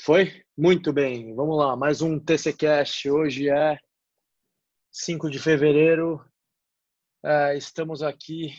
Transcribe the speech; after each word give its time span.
Foi? 0.00 0.42
Muito 0.56 0.90
bem. 0.90 1.34
Vamos 1.34 1.56
lá, 1.58 1.76
mais 1.76 2.00
um 2.00 2.18
TC 2.18 2.54
Cast. 2.54 3.10
Hoje 3.10 3.50
é 3.50 3.78
5 4.90 5.30
de 5.30 5.38
fevereiro. 5.38 6.24
É, 7.22 7.56
estamos 7.58 8.02
aqui 8.02 8.54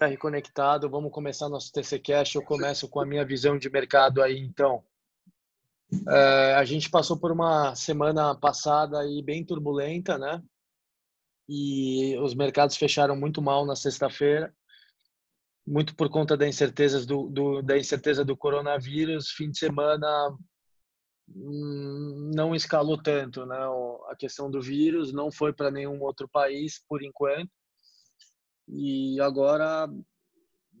reconectado. 0.00 0.90
Vamos 0.90 1.12
começar 1.12 1.48
nosso 1.48 1.70
TC 1.72 2.00
Cast. 2.00 2.34
Eu 2.34 2.42
começo 2.42 2.88
com 2.88 3.00
a 3.00 3.06
minha 3.06 3.24
visão 3.24 3.56
de 3.56 3.70
mercado 3.70 4.20
aí, 4.20 4.38
então. 4.38 4.84
É, 6.08 6.54
a 6.54 6.64
gente 6.64 6.90
passou 6.90 7.16
por 7.16 7.30
uma 7.30 7.74
semana 7.76 8.34
passada 8.34 8.98
aí 8.98 9.22
bem 9.22 9.44
turbulenta, 9.44 10.18
né? 10.18 10.42
E 11.48 12.18
os 12.18 12.34
mercados 12.34 12.76
fecharam 12.76 13.14
muito 13.14 13.40
mal 13.40 13.64
na 13.64 13.76
sexta-feira 13.76 14.52
muito 15.68 15.94
por 15.94 16.08
conta 16.08 16.36
da 16.36 16.48
incerteza 16.48 17.04
do, 17.04 17.28
do, 17.28 17.62
da 17.62 17.76
incerteza 17.76 18.24
do 18.24 18.36
coronavírus, 18.36 19.30
fim 19.30 19.50
de 19.50 19.58
semana 19.58 20.36
hum, 21.28 22.30
não 22.34 22.54
escalou 22.54 23.00
tanto, 23.00 23.44
né? 23.44 23.58
A 24.08 24.16
questão 24.16 24.50
do 24.50 24.62
vírus 24.62 25.12
não 25.12 25.30
foi 25.30 25.52
para 25.52 25.70
nenhum 25.70 26.00
outro 26.00 26.26
país 26.28 26.82
por 26.88 27.02
enquanto. 27.02 27.50
E 28.66 29.20
agora 29.20 29.88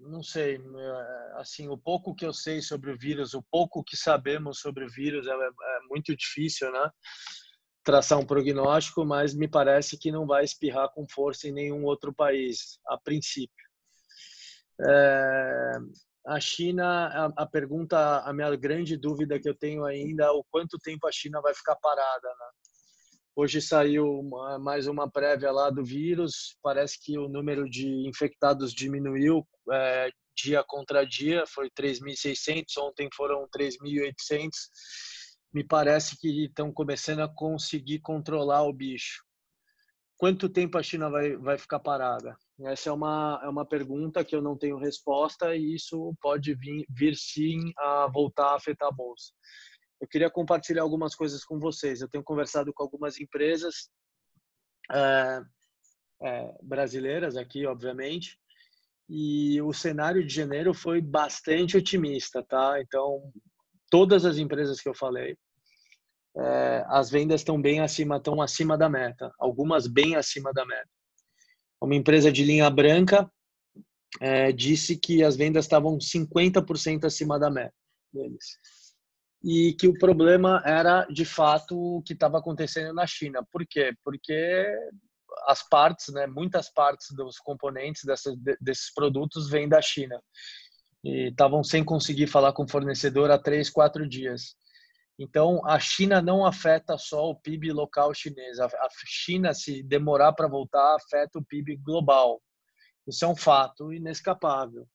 não 0.00 0.22
sei, 0.22 0.56
é, 0.56 1.32
assim, 1.34 1.68
o 1.68 1.76
pouco 1.76 2.14
que 2.14 2.24
eu 2.24 2.32
sei 2.32 2.62
sobre 2.62 2.90
o 2.90 2.98
vírus, 2.98 3.34
o 3.34 3.42
pouco 3.50 3.84
que 3.84 3.96
sabemos 3.96 4.60
sobre 4.60 4.84
o 4.84 4.90
vírus 4.90 5.26
é, 5.26 5.32
é 5.32 5.80
muito 5.90 6.16
difícil, 6.16 6.72
né? 6.72 6.90
Traçar 7.84 8.18
um 8.18 8.26
prognóstico, 8.26 9.04
mas 9.04 9.34
me 9.34 9.48
parece 9.48 9.98
que 9.98 10.10
não 10.10 10.26
vai 10.26 10.44
espirrar 10.44 10.90
com 10.94 11.06
força 11.08 11.48
em 11.48 11.52
nenhum 11.52 11.84
outro 11.84 12.14
país, 12.14 12.78
a 12.86 12.98
princípio. 12.98 13.67
É, 14.80 15.72
a 16.26 16.40
China, 16.40 17.06
a, 17.08 17.42
a, 17.42 17.46
pergunta, 17.46 18.20
a 18.20 18.32
minha 18.32 18.54
grande 18.56 18.96
dúvida 18.96 19.40
que 19.40 19.48
eu 19.48 19.54
tenho 19.54 19.84
ainda 19.84 20.24
é 20.24 20.30
o 20.30 20.44
quanto 20.50 20.78
tempo 20.78 21.06
a 21.06 21.12
China 21.12 21.40
vai 21.40 21.54
ficar 21.54 21.76
parada. 21.76 22.28
Né? 22.28 22.46
Hoje 23.34 23.62
saiu 23.62 24.04
uma, 24.20 24.58
mais 24.58 24.86
uma 24.86 25.10
prévia 25.10 25.50
lá 25.50 25.70
do 25.70 25.84
vírus, 25.84 26.56
parece 26.62 26.98
que 27.00 27.16
o 27.16 27.28
número 27.28 27.68
de 27.68 28.06
infectados 28.06 28.72
diminuiu 28.72 29.46
é, 29.72 30.10
dia 30.36 30.62
contra 30.62 31.04
dia, 31.04 31.44
foi 31.46 31.70
3.600, 31.70 32.64
ontem 32.78 33.08
foram 33.14 33.48
3.800. 33.48 34.50
Me 35.52 35.64
parece 35.64 36.16
que 36.18 36.44
estão 36.44 36.72
começando 36.72 37.20
a 37.20 37.28
conseguir 37.28 38.00
controlar 38.00 38.62
o 38.64 38.72
bicho. 38.72 39.24
Quanto 40.18 40.48
tempo 40.48 40.76
a 40.76 40.82
China 40.82 41.08
vai, 41.08 41.36
vai 41.36 41.56
ficar 41.56 41.78
parada? 41.78 42.36
Essa 42.62 42.90
é 42.90 42.92
uma, 42.92 43.40
é 43.40 43.48
uma 43.48 43.64
pergunta 43.64 44.24
que 44.24 44.34
eu 44.34 44.42
não 44.42 44.58
tenho 44.58 44.76
resposta 44.76 45.54
e 45.54 45.76
isso 45.76 46.12
pode 46.20 46.56
vir, 46.56 46.84
vir 46.90 47.14
sim 47.14 47.72
a 47.78 48.08
voltar 48.12 48.50
a 48.50 48.56
afetar 48.56 48.88
a 48.88 48.92
bolsa. 48.92 49.32
Eu 50.00 50.08
queria 50.08 50.28
compartilhar 50.28 50.82
algumas 50.82 51.14
coisas 51.14 51.44
com 51.44 51.60
vocês. 51.60 52.00
Eu 52.00 52.08
tenho 52.08 52.24
conversado 52.24 52.72
com 52.74 52.82
algumas 52.82 53.20
empresas 53.20 53.88
é, 54.92 55.40
é, 56.22 56.54
brasileiras 56.62 57.36
aqui, 57.36 57.64
obviamente, 57.64 58.36
e 59.08 59.62
o 59.62 59.72
cenário 59.72 60.26
de 60.26 60.34
janeiro 60.34 60.74
foi 60.74 61.00
bastante 61.00 61.76
otimista, 61.76 62.42
tá? 62.42 62.80
Então, 62.80 63.32
todas 63.88 64.24
as 64.24 64.36
empresas 64.36 64.80
que 64.80 64.88
eu 64.88 64.94
falei, 64.94 65.38
é, 66.36 66.84
as 66.88 67.10
vendas 67.10 67.40
estão 67.40 67.60
bem 67.60 67.80
acima, 67.80 68.16
estão 68.16 68.40
acima 68.40 68.76
da 68.76 68.88
meta, 68.88 69.32
algumas 69.38 69.86
bem 69.86 70.16
acima 70.16 70.52
da 70.52 70.64
meta 70.64 70.88
uma 71.80 71.94
empresa 71.94 72.30
de 72.30 72.44
linha 72.44 72.68
branca 72.68 73.30
é, 74.20 74.52
disse 74.52 74.96
que 74.96 75.22
as 75.22 75.36
vendas 75.36 75.64
estavam 75.64 75.98
50% 75.98 77.04
acima 77.04 77.38
da 77.38 77.50
meta 77.50 77.74
deles. 78.12 78.58
E 79.44 79.74
que 79.74 79.86
o 79.86 79.96
problema 79.96 80.60
era, 80.64 81.04
de 81.04 81.24
fato, 81.24 81.76
o 81.78 82.02
que 82.02 82.12
estava 82.12 82.38
acontecendo 82.38 82.92
na 82.92 83.06
China. 83.06 83.46
Por 83.52 83.64
quê? 83.66 83.92
Porque 84.02 84.66
as 85.46 85.66
partes, 85.68 86.12
né, 86.12 86.26
muitas 86.26 86.72
partes 86.72 87.14
dos 87.14 87.38
componentes 87.38 88.02
desses 88.60 88.92
produtos 88.92 89.48
vêm 89.48 89.68
da 89.68 89.80
China. 89.80 90.20
E 91.04 91.28
estavam 91.28 91.62
sem 91.62 91.84
conseguir 91.84 92.26
falar 92.26 92.52
com 92.52 92.64
o 92.64 92.68
fornecedor 92.68 93.30
há 93.30 93.38
três, 93.38 93.70
quatro 93.70 94.08
dias. 94.08 94.56
Então, 95.18 95.60
a 95.66 95.80
China 95.80 96.22
não 96.22 96.46
afeta 96.46 96.96
só 96.96 97.30
o 97.30 97.34
PIB 97.34 97.72
local 97.72 98.14
chinês. 98.14 98.60
A 98.60 98.68
China, 99.04 99.52
se 99.52 99.82
demorar 99.82 100.32
para 100.32 100.46
voltar, 100.46 100.94
afeta 100.94 101.38
o 101.38 101.44
PIB 101.44 101.76
global. 101.76 102.40
Isso 103.06 103.24
é 103.24 103.28
um 103.28 103.34
fato 103.34 103.92
inescapável. 103.92 104.86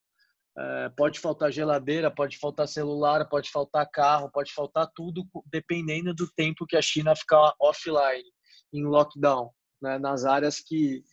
É, 0.56 0.90
pode 0.90 1.20
faltar 1.20 1.52
geladeira, 1.52 2.12
pode 2.12 2.38
faltar 2.38 2.68
celular, 2.68 3.28
pode 3.28 3.50
faltar 3.50 3.90
carro, 3.90 4.32
pode 4.32 4.54
faltar 4.54 4.90
tudo, 4.96 5.28
dependendo 5.48 6.14
do 6.14 6.32
tempo 6.36 6.66
que 6.68 6.78
a 6.78 6.82
China 6.82 7.16
ficar 7.16 7.54
offline, 7.60 8.24
em 8.72 8.86
lockdown, 8.86 9.52
né, 9.82 9.98
nas 9.98 10.26
áreas 10.26 10.60
que 10.60 11.04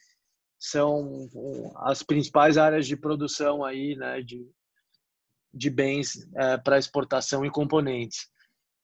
são 0.59 1.27
as 1.77 2.03
principais 2.03 2.59
áreas 2.59 2.87
de 2.87 2.97
produção 2.97 3.65
aí, 3.65 3.97
né, 3.97 4.21
de, 4.21 4.47
de 5.55 5.71
bens 5.71 6.29
é, 6.37 6.59
para 6.59 6.79
exportação 6.79 7.45
e 7.45 7.51
componentes. 7.51 8.29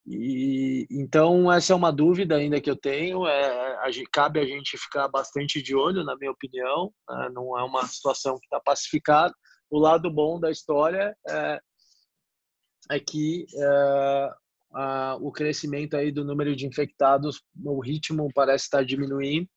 E, 0.07 0.87
então, 0.89 1.53
essa 1.53 1.73
é 1.73 1.77
uma 1.77 1.91
dúvida 1.91 2.37
ainda 2.37 2.61
que 2.61 2.71
eu 2.71 2.77
tenho. 2.77 3.27
É, 3.27 3.77
a, 3.79 3.91
cabe 4.13 4.39
a 4.39 4.47
gente 4.47 4.79
ficar 4.79 5.09
bastante 5.09 5.61
de 5.61 5.75
olho, 5.75 6.05
na 6.05 6.17
minha 6.17 6.31
opinião. 6.31 6.93
Né? 7.09 7.31
Não 7.33 7.59
é 7.59 7.65
uma 7.65 7.87
situação 7.87 8.39
que 8.39 8.47
está 8.47 8.61
pacificada. 8.61 9.35
O 9.69 9.79
lado 9.79 10.09
bom 10.11 10.39
da 10.39 10.51
história 10.51 11.17
é, 11.29 11.61
é 12.93 13.01
que 13.01 13.47
é, 13.53 14.31
a, 14.73 15.17
o 15.21 15.33
crescimento 15.33 15.97
aí 15.97 16.13
do 16.13 16.25
número 16.25 16.55
de 16.55 16.67
infectados, 16.67 17.43
o 17.65 17.81
ritmo 17.81 18.29
parece 18.33 18.65
estar 18.65 18.85
diminuindo. 18.85 19.49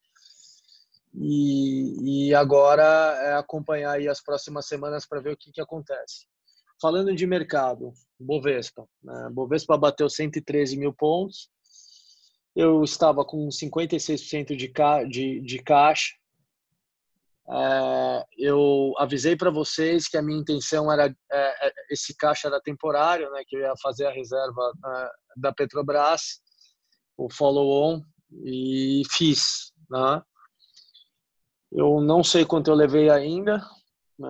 E, 1.14 2.28
e 2.30 2.36
agora 2.36 2.84
é 2.84 3.34
acompanhar 3.34 3.94
aí 3.94 4.08
as 4.08 4.22
próximas 4.22 4.68
semanas 4.68 5.08
para 5.08 5.22
ver 5.22 5.34
o 5.34 5.38
que, 5.38 5.52
que 5.52 5.62
acontece. 5.62 6.28
Falando 6.82 7.14
de 7.14 7.28
mercado, 7.28 7.94
Bovespa. 8.20 8.88
Né? 9.04 9.30
Bovespa 9.32 9.78
bateu 9.78 10.10
113 10.10 10.78
mil 10.78 10.94
pontos. 10.94 11.50
Eu 12.56 12.84
estava 12.84 13.26
com 13.26 13.48
56% 13.50 14.56
de, 14.56 14.70
ca 14.70 15.04
de, 15.04 15.42
de 15.42 15.60
caixa. 15.62 16.14
É, 17.52 18.24
eu 18.38 18.94
avisei 18.98 19.36
para 19.36 19.50
vocês 19.50 20.08
que 20.08 20.18
a 20.18 20.22
minha 20.22 20.40
intenção 20.40 20.92
era 20.92 21.08
é, 21.08 21.68
é, 21.68 21.74
esse 21.90 22.16
caixa 22.16 22.48
era 22.48 22.62
temporário, 22.62 23.30
né? 23.32 23.44
Que 23.48 23.58
eu 23.58 23.62
ia 23.62 23.74
fazer 23.82 24.06
a 24.06 24.12
reserva 24.12 24.72
é, 24.86 25.10
da 25.38 25.52
Petrobras, 25.52 26.42
o 27.18 27.28
follow-on 27.32 28.02
e 28.46 29.02
fiz, 29.12 29.74
né? 29.90 30.22
Eu 31.72 32.02
não 32.02 32.24
sei 32.24 32.46
quanto 32.46 32.70
eu 32.70 32.76
levei 32.76 33.10
ainda, 33.10 33.62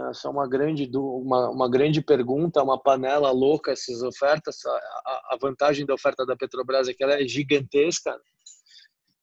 essa 0.10 0.28
é 0.28 0.32
uma 0.32 0.48
grande, 0.48 0.90
uma, 0.96 1.50
uma 1.50 1.70
grande 1.70 2.02
pergunta, 2.02 2.62
uma 2.62 2.80
panela 2.80 3.32
louca 3.32 3.72
essas 3.72 4.02
ofertas. 4.04 4.58
A, 4.66 5.34
a 5.34 5.38
vantagem 5.42 5.86
da 5.86 5.94
oferta 5.94 6.26
da 6.26 6.36
Petrobras 6.36 6.88
é 6.88 6.94
que 6.94 7.04
ela 7.04 7.14
é 7.14 7.28
gigantesca. 7.28 8.20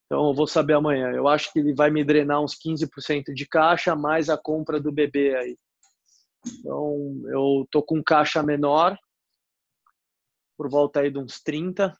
Então 0.06 0.28
eu 0.28 0.34
vou 0.34 0.47
saber 0.47 0.75
amanhã. 0.75 1.10
Eu 1.10 1.28
acho 1.28 1.53
que 1.53 1.59
ele 1.59 1.75
vai 1.75 1.91
me 1.91 2.05
drenar 2.05 2.43
uns 2.43 2.55
15% 2.55 3.32
de 3.32 3.47
caixa 3.47 3.94
mais 3.94 4.28
a 4.28 4.37
compra 4.37 4.81
do 4.81 4.93
bebê 4.93 5.37
aí. 5.37 5.59
Então 6.47 7.22
eu 7.26 7.66
tô 7.71 7.82
com 7.82 8.03
caixa 8.03 8.43
menor, 8.43 8.97
por 10.56 10.71
volta 10.71 11.00
aí 11.00 11.10
de 11.10 11.19
uns 11.19 11.41
30, 11.41 11.97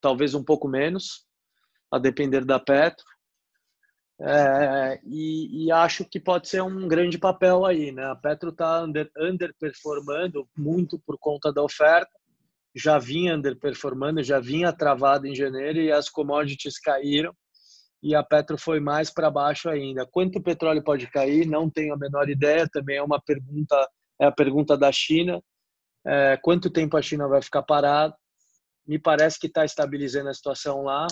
talvez 0.00 0.34
um 0.34 0.42
pouco 0.42 0.68
menos, 0.68 1.26
a 1.90 1.98
depender 1.98 2.44
da 2.44 2.58
Petro. 2.58 3.04
É, 4.22 5.00
e, 5.04 5.66
e, 5.66 5.72
acho 5.72 6.04
que 6.04 6.20
pode 6.20 6.46
ser 6.48 6.62
um 6.62 6.86
grande 6.86 7.18
papel 7.18 7.64
aí, 7.64 7.90
né? 7.90 8.04
A 8.04 8.14
Petro 8.14 8.50
está 8.50 8.82
under, 8.82 9.10
underperformando 9.18 10.46
muito 10.56 10.98
por 11.06 11.16
conta 11.18 11.50
da 11.50 11.62
oferta, 11.62 12.10
já 12.74 12.98
vinha 12.98 13.34
underperformando, 13.34 14.22
já 14.22 14.38
vinha 14.38 14.72
travada 14.74 15.26
em 15.26 15.34
janeiro 15.34 15.78
e 15.78 15.90
as 15.90 16.10
commodities 16.10 16.78
caíram 16.78 17.34
e 18.02 18.14
a 18.14 18.22
Petro 18.22 18.56
foi 18.58 18.80
mais 18.80 19.10
para 19.10 19.30
baixo 19.30 19.68
ainda. 19.68 20.06
Quanto 20.06 20.38
o 20.38 20.42
petróleo 20.42 20.82
pode 20.82 21.06
cair? 21.08 21.46
Não 21.46 21.68
tenho 21.68 21.94
a 21.94 21.98
menor 21.98 22.28
ideia. 22.28 22.68
Também 22.68 22.96
é 22.96 23.02
uma 23.02 23.20
pergunta, 23.20 23.88
é 24.18 24.26
a 24.26 24.32
pergunta 24.32 24.76
da 24.76 24.90
China. 24.90 25.42
É, 26.06 26.38
quanto 26.38 26.70
tempo 26.70 26.96
a 26.96 27.02
China 27.02 27.28
vai 27.28 27.42
ficar 27.42 27.62
parada? 27.62 28.14
Me 28.86 28.98
parece 28.98 29.38
que 29.38 29.46
está 29.46 29.64
estabilizando 29.64 30.30
a 30.30 30.34
situação 30.34 30.82
lá 30.82 31.06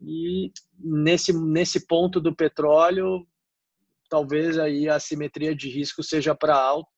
e 0.00 0.52
nesse, 0.78 1.32
nesse 1.32 1.86
ponto 1.86 2.20
do 2.20 2.34
petróleo, 2.34 3.26
talvez 4.08 4.58
aí 4.58 4.88
a 4.88 4.98
simetria 5.00 5.54
de 5.54 5.68
risco 5.68 6.02
seja 6.02 6.34
para 6.34 6.56
alto 6.56 6.88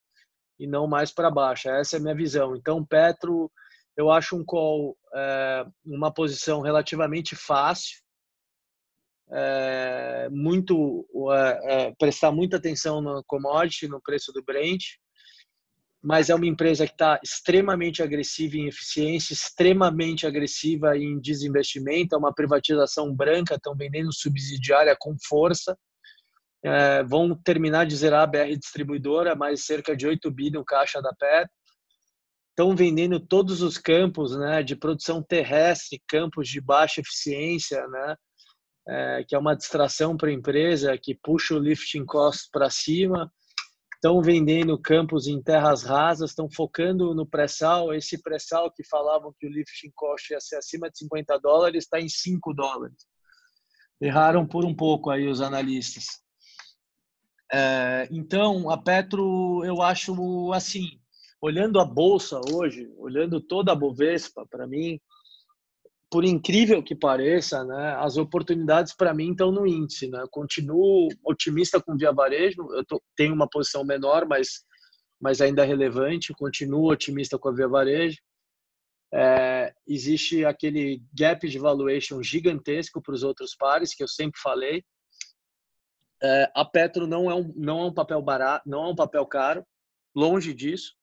e 0.59 0.67
não 0.67 0.87
mais 0.87 1.11
para 1.13 1.31
baixo. 1.31 1.69
Essa 1.69 1.97
é 1.97 1.99
a 1.99 2.03
minha 2.03 2.15
visão. 2.15 2.55
Então, 2.55 2.85
Petro, 2.85 3.51
eu 3.97 4.11
acho 4.11 4.37
um 4.37 4.45
call 4.45 4.97
é, 5.15 5.65
uma 5.85 6.13
posição 6.13 6.61
relativamente 6.61 7.35
fácil, 7.35 8.01
é, 9.33 10.29
muito 10.31 11.07
é, 11.33 11.89
é 11.89 11.95
prestar 11.99 12.33
muita 12.33 12.57
atenção 12.57 13.01
no 13.01 13.23
commodity, 13.25 13.89
no 13.89 14.01
preço 14.01 14.33
do 14.33 14.43
Brent, 14.43 14.83
mas 16.03 16.31
é 16.31 16.35
uma 16.35 16.47
empresa 16.47 16.87
que 16.87 16.93
está 16.93 17.21
extremamente 17.23 18.03
agressiva 18.03 18.57
em 18.57 18.67
eficiência, 18.67 19.35
extremamente 19.35 20.27
agressiva 20.27 20.97
em 20.97 21.21
desinvestimento, 21.21 22.15
é 22.15 22.19
uma 22.19 22.35
privatização 22.35 23.15
branca, 23.15 23.57
estão 23.57 23.77
vendendo 23.77 24.13
subsidiária 24.13 24.97
com 24.99 25.15
força, 25.29 25.77
é, 26.65 27.03
vão 27.05 27.35
terminar 27.35 27.85
de 27.87 27.97
zerar 27.97 28.23
a 28.23 28.27
BR 28.27 28.57
distribuidora, 28.59 29.35
mais 29.35 29.65
cerca 29.65 29.95
de 29.95 30.07
8 30.07 30.31
bi 30.31 30.51
no 30.51 30.65
caixa 30.65 31.03
da 31.03 31.13
Petro, 31.13 31.51
estão 32.51 32.75
vendendo 32.75 33.21
todos 33.21 33.63
os 33.63 33.77
campos 33.77 34.37
né, 34.37 34.63
de 34.63 34.77
produção 34.77 35.23
terrestre, 35.23 36.03
campos 36.07 36.49
de 36.49 36.61
baixa 36.61 37.01
eficiência, 37.01 37.87
né, 37.89 38.17
é, 38.89 39.25
que 39.27 39.35
é 39.35 39.39
uma 39.39 39.55
distração 39.55 40.17
para 40.17 40.31
a 40.31 40.33
empresa, 40.33 40.99
que 40.99 41.15
puxa 41.15 41.55
o 41.55 41.59
lifting 41.59 42.05
cost 42.07 42.49
para 42.51 42.71
cima, 42.71 43.31
estão 44.01 44.23
vendendo 44.23 44.81
campos 44.81 45.27
em 45.27 45.43
terras 45.43 45.83
rasas, 45.83 46.31
estão 46.31 46.49
focando 46.51 47.15
no 47.15 47.27
pré-sal. 47.27 47.93
Esse 47.93 48.21
pré-sal 48.21 48.73
que 48.73 48.83
falavam 48.83 49.35
que 49.39 49.47
o 49.47 49.51
lifting 49.51 49.93
cost 49.95 50.33
ia 50.33 50.41
ser 50.41 50.57
acima 50.57 50.91
de 50.91 50.97
50 51.01 51.39
dólares 51.39 51.85
está 51.85 52.01
em 52.01 52.09
5 52.09 52.55
dólares. 52.55 53.07
Erraram 54.01 54.47
por 54.47 54.65
um 54.65 54.75
pouco 54.75 55.11
aí 55.11 55.29
os 55.29 55.43
analistas. 55.43 56.07
É, 57.53 58.09
então, 58.11 58.71
a 58.71 58.79
Petro, 58.79 59.63
eu 59.67 59.83
acho 59.83 60.51
assim, 60.55 60.99
olhando 61.39 61.79
a 61.79 61.85
bolsa 61.85 62.41
hoje, 62.51 62.91
olhando 62.97 63.39
toda 63.39 63.73
a 63.73 63.77
Bovespa, 63.77 64.47
para 64.47 64.67
mim, 64.67 64.99
por 66.11 66.25
incrível 66.25 66.83
que 66.83 66.95
pareça, 66.95 67.65
né, 67.65 67.95
as 67.99 68.17
oportunidades 68.17 68.93
para 68.93 69.15
mim 69.15 69.31
estão 69.31 69.53
no 69.53 69.65
índice. 69.65 70.09
Né? 70.09 70.21
Eu 70.21 70.29
continuo 70.29 71.09
otimista 71.25 71.81
com 71.81 71.97
Via 71.97 72.13
Varejo, 72.13 72.67
eu 72.73 72.85
tô, 72.85 73.01
tenho 73.17 73.33
uma 73.33 73.49
posição 73.49 73.85
menor, 73.85 74.27
mas, 74.27 74.65
mas 75.21 75.41
ainda 75.41 75.65
relevante, 75.65 76.35
continuo 76.35 76.91
otimista 76.91 77.39
com 77.39 77.49
a 77.49 77.53
Via 77.53 77.69
Varejo. 77.69 78.19
É, 79.13 79.73
existe 79.87 80.45
aquele 80.45 81.01
gap 81.17 81.49
de 81.49 81.59
valuation 81.59 82.23
gigantesco 82.23 83.01
para 83.01 83.15
os 83.15 83.23
outros 83.23 83.55
pares, 83.55 83.95
que 83.95 84.03
eu 84.03 84.09
sempre 84.09 84.41
falei. 84.41 84.85
É, 86.23 86.51
a 86.55 86.65
Petro 86.65 87.07
não 87.07 87.31
é, 87.31 87.35
um, 87.35 87.53
não 87.57 87.81
é 87.81 87.85
um 87.85 87.95
papel 87.95 88.21
barato, 88.21 88.69
não 88.69 88.85
é 88.85 88.89
um 88.89 88.97
papel 88.97 89.25
caro, 89.27 89.65
longe 90.15 90.53
disso. 90.53 90.95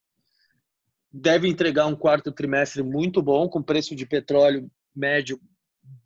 Deve 1.11 1.47
entregar 1.47 1.85
um 1.85 1.95
quarto 1.95 2.29
trimestre 2.29 2.83
muito 2.83 3.21
bom, 3.21 3.47
com 3.47 3.63
preço 3.63 3.95
de 3.95 4.05
petróleo 4.05 4.69
médio 4.97 5.39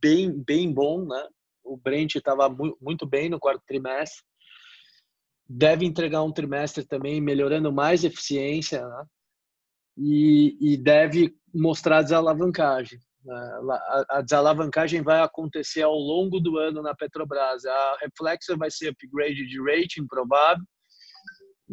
bem, 0.02 0.32
bem 0.44 0.72
bom, 0.72 1.06
né? 1.06 1.28
O 1.64 1.78
Brent 1.78 2.16
estava 2.16 2.50
muito 2.82 3.06
bem 3.06 3.30
no 3.30 3.40
quarto 3.40 3.64
trimestre. 3.66 4.24
Deve 5.48 5.86
entregar 5.86 6.24
um 6.24 6.32
trimestre 6.32 6.86
também 6.86 7.22
melhorando 7.22 7.72
mais 7.72 8.04
eficiência, 8.04 8.86
né? 8.86 9.06
E, 9.98 10.58
e 10.74 10.78
deve 10.78 11.36
mostrar 11.54 12.02
desalavancagem. 12.02 13.00
Né? 13.24 13.60
A 14.10 14.22
desalavancagem 14.22 15.02
vai 15.02 15.22
acontecer 15.22 15.84
ao 15.84 15.94
longo 15.94 16.40
do 16.40 16.58
ano 16.58 16.82
na 16.82 16.96
Petrobras. 16.96 17.66
A 17.66 17.98
reflexo 18.02 18.58
vai 18.58 18.72
ser 18.72 18.90
upgrade 18.90 19.48
de 19.48 19.62
rating 19.62 20.08
provável 20.08 20.66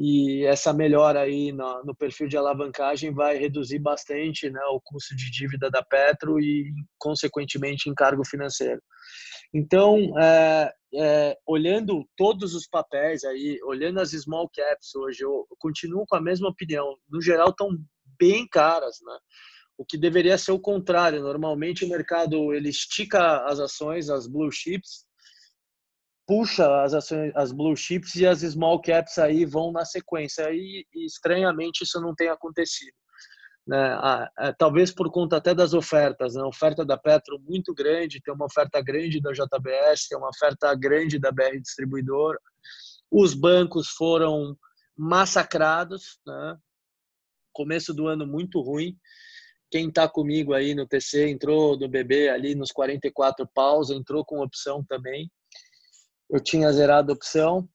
e 0.00 0.44
essa 0.44 0.72
melhora 0.72 1.22
aí 1.22 1.50
no, 1.50 1.82
no, 1.82 1.92
perfil 1.92 2.28
de 2.28 2.36
alavancagem 2.36 3.12
vai 3.12 3.36
reduzir 3.36 3.80
bastante 3.80 4.48
né, 4.48 4.60
o 4.70 4.80
custo 4.80 5.16
de 5.16 5.28
dívida 5.28 5.68
da 5.68 5.82
Petro 5.82 6.38
e, 6.38 6.72
consequentemente, 6.96 7.90
encargo 7.90 8.24
financeiro. 8.24 8.80
Então, 9.52 10.16
é, 10.16 10.72
é, 10.94 11.36
olhando 11.44 12.08
todos 12.16 12.54
os 12.54 12.68
papéis 12.68 13.24
aí, 13.24 13.58
olhando 13.64 13.98
as 13.98 14.12
small 14.12 14.48
caps 14.54 14.94
hoje, 14.94 15.24
eu, 15.24 15.44
continuo 15.58 16.04
com 16.06 16.14
a 16.14 16.22
mesma 16.22 16.48
opinião. 16.48 16.96
No 17.10 17.20
geral, 17.20 17.48
estão 17.48 17.70
bem 18.20 18.46
caras, 18.46 18.98
né? 19.04 19.18
O 19.76 19.84
que 19.84 19.98
deveria 19.98 20.38
ser 20.38 20.52
o 20.52 20.60
contrário. 20.60 21.22
Normalmente, 21.22 21.84
o 21.84 21.88
mercado 21.88 22.54
ele 22.54 22.68
estica 22.68 23.44
as 23.46 23.58
ações, 23.58 24.10
as 24.10 24.28
blue 24.28 24.52
chips, 24.52 25.07
puxa 26.28 26.82
as 26.82 26.92
ações, 26.92 27.32
as 27.34 27.50
blue 27.50 27.74
chips 27.74 28.14
e 28.16 28.26
as 28.26 28.40
small 28.40 28.82
caps 28.82 29.16
aí 29.16 29.46
vão 29.46 29.72
na 29.72 29.86
sequência. 29.86 30.52
E, 30.52 30.86
e 30.94 31.06
estranhamente 31.06 31.84
isso 31.84 31.98
não 32.02 32.14
tem 32.14 32.28
acontecido. 32.28 32.92
Né? 33.66 33.98
Ah, 33.98 34.30
é, 34.38 34.52
talvez 34.52 34.92
por 34.92 35.10
conta 35.10 35.38
até 35.38 35.54
das 35.54 35.72
ofertas, 35.72 36.34
né? 36.34 36.42
a 36.42 36.46
oferta 36.46 36.84
da 36.84 36.98
Petro 36.98 37.38
muito 37.40 37.74
grande, 37.74 38.20
tem 38.20 38.32
uma 38.32 38.44
oferta 38.44 38.80
grande 38.82 39.22
da 39.22 39.32
JBS, 39.32 40.06
tem 40.08 40.18
uma 40.18 40.28
oferta 40.28 40.74
grande 40.74 41.18
da 41.18 41.32
BR 41.32 41.58
Distribuidor. 41.62 42.38
Os 43.10 43.32
bancos 43.32 43.88
foram 43.88 44.54
massacrados, 44.94 46.20
né? 46.26 46.58
começo 47.54 47.94
do 47.94 48.06
ano 48.06 48.26
muito 48.26 48.60
ruim. 48.60 48.94
Quem 49.70 49.88
está 49.88 50.06
comigo 50.06 50.52
aí 50.52 50.74
no 50.74 50.86
TC 50.86 51.30
entrou 51.30 51.74
do 51.74 51.88
BB 51.88 52.28
ali 52.28 52.54
nos 52.54 52.70
44 52.70 53.48
paus, 53.54 53.90
entrou 53.90 54.24
com 54.26 54.42
opção 54.42 54.84
também 54.86 55.30
eu 56.30 56.40
tinha 56.42 56.72
zerado 56.72 57.12
a 57.12 57.14
opção 57.14 57.68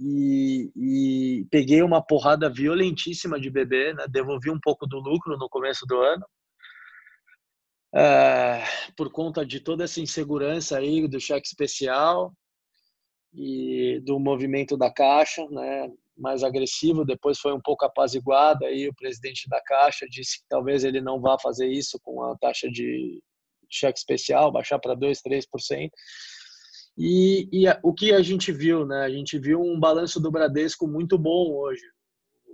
e, 0.00 0.70
e, 0.74 1.46
peguei 1.50 1.82
uma 1.82 2.02
porrada 2.02 2.48
violentíssima 2.48 3.38
de 3.38 3.50
bebê, 3.50 3.92
né? 3.92 4.06
devolvi 4.08 4.50
um 4.50 4.60
pouco 4.60 4.86
do 4.86 4.98
lucro 4.98 5.36
no 5.36 5.48
começo 5.48 5.84
do 5.86 6.00
ano. 6.00 6.24
É, 7.94 8.64
por 8.96 9.12
conta 9.12 9.44
de 9.44 9.60
toda 9.60 9.84
essa 9.84 10.00
insegurança 10.00 10.78
aí 10.78 11.06
do 11.06 11.20
cheque 11.20 11.46
especial 11.46 12.32
e 13.34 14.00
do 14.04 14.18
movimento 14.18 14.78
da 14.78 14.90
Caixa, 14.90 15.46
né, 15.50 15.90
mais 16.16 16.42
agressivo, 16.42 17.04
depois 17.04 17.38
foi 17.38 17.52
um 17.52 17.60
pouco 17.60 17.84
apaziguado, 17.84 18.64
aí 18.64 18.88
o 18.88 18.94
presidente 18.94 19.46
da 19.48 19.60
Caixa 19.62 20.06
disse 20.08 20.40
que 20.40 20.46
talvez 20.48 20.84
ele 20.84 21.02
não 21.02 21.20
vá 21.20 21.38
fazer 21.38 21.68
isso 21.68 21.98
com 22.02 22.22
a 22.22 22.36
taxa 22.38 22.68
de 22.70 23.22
cheque 23.70 23.98
especial, 23.98 24.52
baixar 24.52 24.78
para 24.78 24.94
2, 24.94 25.20
3%. 25.20 25.90
E, 26.96 27.48
e 27.52 27.64
o 27.82 27.92
que 27.92 28.12
a 28.12 28.20
gente 28.22 28.52
viu, 28.52 28.84
né? 28.86 29.02
A 29.04 29.10
gente 29.10 29.38
viu 29.38 29.60
um 29.60 29.78
balanço 29.80 30.20
do 30.20 30.30
Bradesco 30.30 30.86
muito 30.86 31.16
bom 31.16 31.50
hoje. 31.54 31.82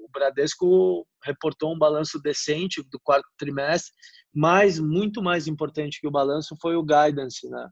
O 0.04 0.08
Bradesco 0.10 1.06
reportou 1.22 1.74
um 1.74 1.78
balanço 1.78 2.20
decente 2.20 2.82
do 2.82 3.00
quarto 3.00 3.28
trimestre, 3.36 3.92
mas 4.32 4.78
muito 4.78 5.22
mais 5.22 5.48
importante 5.48 6.00
que 6.00 6.06
o 6.06 6.10
balanço 6.10 6.56
foi 6.60 6.76
o 6.76 6.84
guidance, 6.84 7.48
né? 7.48 7.68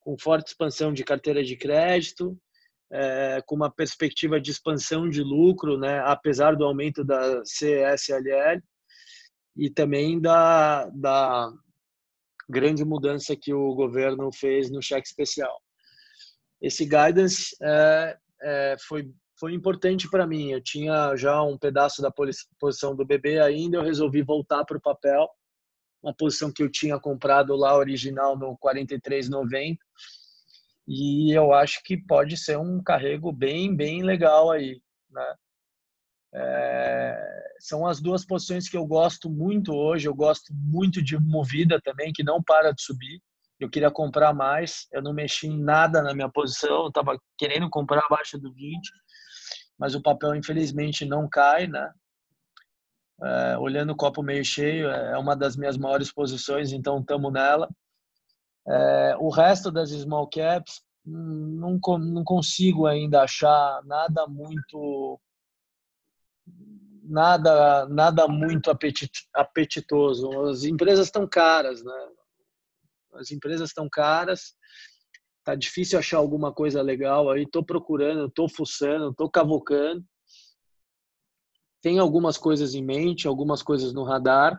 Com 0.00 0.18
forte 0.18 0.48
expansão 0.48 0.92
de 0.92 1.04
carteira 1.04 1.44
de 1.44 1.56
crédito, 1.56 2.36
é, 2.90 3.42
com 3.46 3.54
uma 3.54 3.70
perspectiva 3.70 4.40
de 4.40 4.50
expansão 4.50 5.08
de 5.08 5.22
lucro, 5.22 5.78
né? 5.78 6.00
Apesar 6.00 6.56
do 6.56 6.64
aumento 6.64 7.04
da 7.04 7.42
CSLL 7.42 8.62
e 9.56 9.68
também 9.70 10.18
da, 10.18 10.86
da 10.90 11.52
grande 12.48 12.84
mudança 12.84 13.36
que 13.36 13.52
o 13.52 13.74
governo 13.74 14.30
fez 14.32 14.70
no 14.70 14.82
cheque 14.82 15.06
especial 15.06 15.63
esse 16.64 16.84
guidance 16.86 17.54
é, 17.62 18.16
é, 18.42 18.76
foi 18.86 19.12
foi 19.36 19.52
importante 19.52 20.08
para 20.08 20.26
mim. 20.26 20.52
Eu 20.52 20.62
tinha 20.62 21.16
já 21.16 21.42
um 21.42 21.58
pedaço 21.58 22.00
da 22.00 22.10
posição 22.58 22.94
do 22.94 23.04
bebê 23.04 23.40
ainda, 23.40 23.76
eu 23.76 23.82
resolvi 23.82 24.22
voltar 24.22 24.64
para 24.64 24.78
o 24.78 24.80
papel, 24.80 25.28
uma 26.02 26.14
posição 26.14 26.52
que 26.52 26.62
eu 26.62 26.70
tinha 26.70 27.00
comprado 27.00 27.56
lá 27.56 27.76
original 27.76 28.38
no 28.38 28.56
43,90 28.56 29.76
e 30.86 31.36
eu 31.36 31.52
acho 31.52 31.82
que 31.82 31.96
pode 31.96 32.36
ser 32.36 32.56
um 32.58 32.82
carrego 32.82 33.32
bem 33.32 33.74
bem 33.74 34.02
legal 34.02 34.50
aí, 34.50 34.80
né? 35.10 35.34
É, 36.36 37.44
são 37.58 37.86
as 37.86 38.00
duas 38.00 38.24
posições 38.24 38.68
que 38.68 38.76
eu 38.76 38.86
gosto 38.86 39.28
muito 39.30 39.72
hoje. 39.72 40.08
Eu 40.08 40.14
gosto 40.14 40.52
muito 40.54 41.02
de 41.02 41.18
movida 41.18 41.80
também, 41.82 42.12
que 42.12 42.24
não 42.24 42.42
para 42.42 42.72
de 42.72 42.82
subir 42.82 43.20
eu 43.58 43.70
queria 43.70 43.90
comprar 43.90 44.32
mais, 44.32 44.86
eu 44.92 45.02
não 45.02 45.12
mexi 45.12 45.46
em 45.46 45.62
nada 45.62 46.02
na 46.02 46.12
minha 46.12 46.28
posição, 46.28 46.82
eu 46.82 46.88
estava 46.88 47.18
querendo 47.38 47.70
comprar 47.70 48.04
abaixo 48.04 48.38
do 48.38 48.52
20, 48.52 48.90
mas 49.78 49.94
o 49.94 50.02
papel 50.02 50.34
infelizmente 50.34 51.04
não 51.04 51.28
cai, 51.28 51.66
né? 51.66 51.92
É, 53.22 53.58
olhando 53.58 53.90
o 53.90 53.96
copo 53.96 54.22
meio 54.22 54.44
cheio, 54.44 54.88
é 54.88 55.16
uma 55.16 55.36
das 55.36 55.56
minhas 55.56 55.76
maiores 55.76 56.12
posições, 56.12 56.72
então 56.72 56.98
estamos 56.98 57.32
nela. 57.32 57.68
É, 58.66 59.16
o 59.18 59.28
resto 59.30 59.70
das 59.70 59.90
small 59.90 60.28
caps, 60.28 60.82
não, 61.04 61.78
não 61.98 62.24
consigo 62.24 62.86
ainda 62.86 63.22
achar 63.22 63.82
nada 63.84 64.26
muito 64.26 65.20
nada 67.02 67.86
nada 67.86 68.26
muito 68.26 68.70
apetit, 68.70 69.28
apetitoso. 69.34 70.30
As 70.48 70.64
empresas 70.64 71.06
estão 71.06 71.28
caras, 71.28 71.84
né? 71.84 72.08
As 73.16 73.30
empresas 73.30 73.70
estão 73.70 73.88
caras, 73.90 74.54
tá 75.44 75.54
difícil 75.54 75.98
achar 75.98 76.18
alguma 76.18 76.52
coisa 76.52 76.80
legal 76.82 77.30
aí, 77.30 77.46
tô 77.48 77.64
procurando, 77.64 78.30
tô 78.30 78.48
fuçando, 78.48 79.14
tô 79.14 79.28
cavocando. 79.30 80.04
Tem 81.82 81.98
algumas 81.98 82.38
coisas 82.38 82.74
em 82.74 82.82
mente, 82.82 83.28
algumas 83.28 83.62
coisas 83.62 83.92
no 83.92 84.04
radar, 84.04 84.58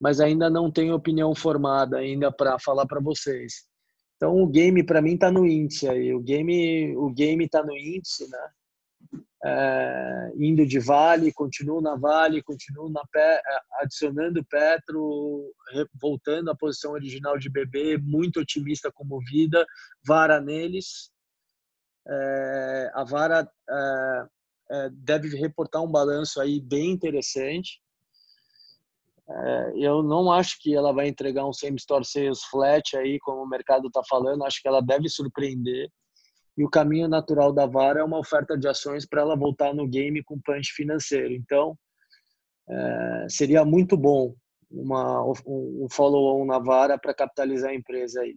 mas 0.00 0.20
ainda 0.20 0.50
não 0.50 0.72
tenho 0.72 0.94
opinião 0.94 1.34
formada 1.34 1.98
ainda 1.98 2.32
para 2.32 2.58
falar 2.58 2.86
para 2.86 3.00
vocês. 3.00 3.64
Então 4.16 4.42
o 4.42 4.46
game 4.46 4.84
para 4.84 5.00
mim 5.00 5.16
tá 5.16 5.30
no 5.30 5.46
índice 5.46 5.88
aí, 5.88 6.12
o 6.12 6.20
game 6.20 6.96
o 6.96 7.10
game 7.10 7.48
tá 7.48 7.62
no 7.62 7.76
índice, 7.76 8.28
né? 8.28 8.50
É, 9.44 10.32
indo 10.36 10.64
de 10.64 10.78
Vale, 10.78 11.32
continuo 11.32 11.80
na 11.80 11.96
Vale, 11.96 12.42
continuo 12.42 12.88
na 12.88 13.02
pé, 13.12 13.42
adicionando 13.80 14.44
Petro, 14.44 15.52
voltando 16.00 16.50
à 16.50 16.56
posição 16.56 16.92
original 16.92 17.36
de 17.36 17.50
BB, 17.50 17.98
muito 17.98 18.40
otimista 18.40 18.90
como 18.92 19.20
vida, 19.20 19.66
vara 20.06 20.40
neles. 20.40 21.10
É, 22.06 22.90
a 22.94 23.04
vara 23.04 23.48
é, 23.68 24.26
é, 24.70 24.90
deve 24.92 25.36
reportar 25.36 25.82
um 25.82 25.90
balanço 25.90 26.40
aí 26.40 26.60
bem 26.60 26.90
interessante. 26.90 27.80
É, 29.28 29.72
eu 29.76 30.02
não 30.02 30.30
acho 30.30 30.60
que 30.60 30.74
ela 30.74 30.92
vai 30.92 31.08
entregar 31.08 31.46
um 31.46 31.52
same 31.52 31.76
store 31.76 32.04
sales 32.04 32.42
flat 32.44 32.96
aí, 32.96 33.18
como 33.20 33.42
o 33.42 33.48
mercado 33.48 33.88
está 33.88 34.02
falando. 34.08 34.44
Acho 34.44 34.62
que 34.62 34.68
ela 34.68 34.80
deve 34.80 35.08
surpreender 35.08 35.90
e 36.56 36.64
o 36.64 36.70
caminho 36.70 37.08
natural 37.08 37.52
da 37.52 37.66
Vara 37.66 38.00
é 38.00 38.04
uma 38.04 38.18
oferta 38.18 38.56
de 38.56 38.68
ações 38.68 39.06
para 39.06 39.22
ela 39.22 39.36
voltar 39.36 39.74
no 39.74 39.88
game 39.88 40.22
com 40.22 40.40
punch 40.40 40.72
financeiro. 40.72 41.32
Então, 41.32 41.78
é, 42.68 43.26
seria 43.28 43.64
muito 43.64 43.96
bom 43.96 44.34
uma, 44.70 45.24
um 45.46 45.86
follow-on 45.90 46.44
na 46.44 46.58
Vara 46.58 46.98
para 46.98 47.14
capitalizar 47.14 47.70
a 47.70 47.74
empresa 47.74 48.20
aí. 48.20 48.36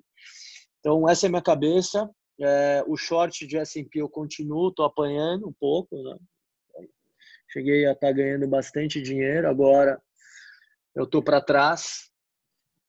Então, 0.79 1.09
essa 1.09 1.25
é 1.25 1.29
minha 1.29 1.41
cabeça. 1.41 2.09
É, 2.39 2.83
o 2.87 2.97
short 2.97 3.47
de 3.47 3.57
S&P 3.57 4.01
eu 4.01 4.09
continuo, 4.09 4.69
estou 4.69 4.85
apanhando 4.85 5.47
um 5.47 5.53
pouco, 5.53 5.95
né? 6.03 6.17
Cheguei 7.49 7.85
a 7.85 7.93
estar 7.93 8.07
tá 8.07 8.13
ganhando 8.13 8.47
bastante 8.47 9.01
dinheiro, 9.01 9.47
agora 9.49 10.01
eu 10.93 11.05
estou 11.05 11.23
para 11.23 11.41
trás. 11.41 12.09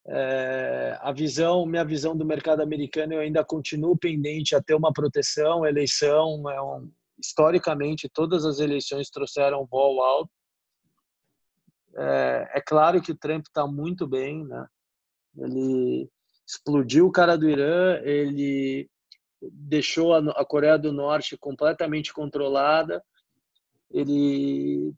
É, 0.09 0.97
a 1.01 1.11
visão, 1.11 1.65
minha 1.65 1.83
visão 1.83 2.15
do 2.15 2.25
mercado 2.25 2.61
americano, 2.61 3.13
eu 3.13 3.19
ainda 3.19 3.43
continuo 3.43 3.97
pendente 3.97 4.55
a 4.55 4.61
ter 4.61 4.73
uma 4.73 4.93
proteção. 4.93 5.65
eleição, 5.65 6.49
é 6.49 6.61
um, 6.61 6.89
historicamente, 7.19 8.09
todas 8.09 8.45
as 8.45 8.59
eleições 8.59 9.09
trouxeram 9.09 9.65
vol 9.65 10.01
alto. 10.01 10.31
É, 11.97 12.51
é 12.55 12.61
claro 12.61 13.01
que 13.01 13.11
o 13.11 13.17
Trump 13.17 13.45
está 13.47 13.67
muito 13.67 14.07
bem, 14.07 14.45
né? 14.45 14.67
Ele 15.37 16.09
explodiu 16.47 17.07
o 17.07 17.11
cara 17.11 17.37
do 17.37 17.49
Irã, 17.49 17.99
ele 18.03 18.89
deixou 19.41 20.13
a, 20.13 20.19
a 20.19 20.45
Coreia 20.45 20.77
do 20.77 20.91
Norte 20.93 21.37
completamente 21.37 22.13
controlada, 22.13 23.03
ele 23.91 24.93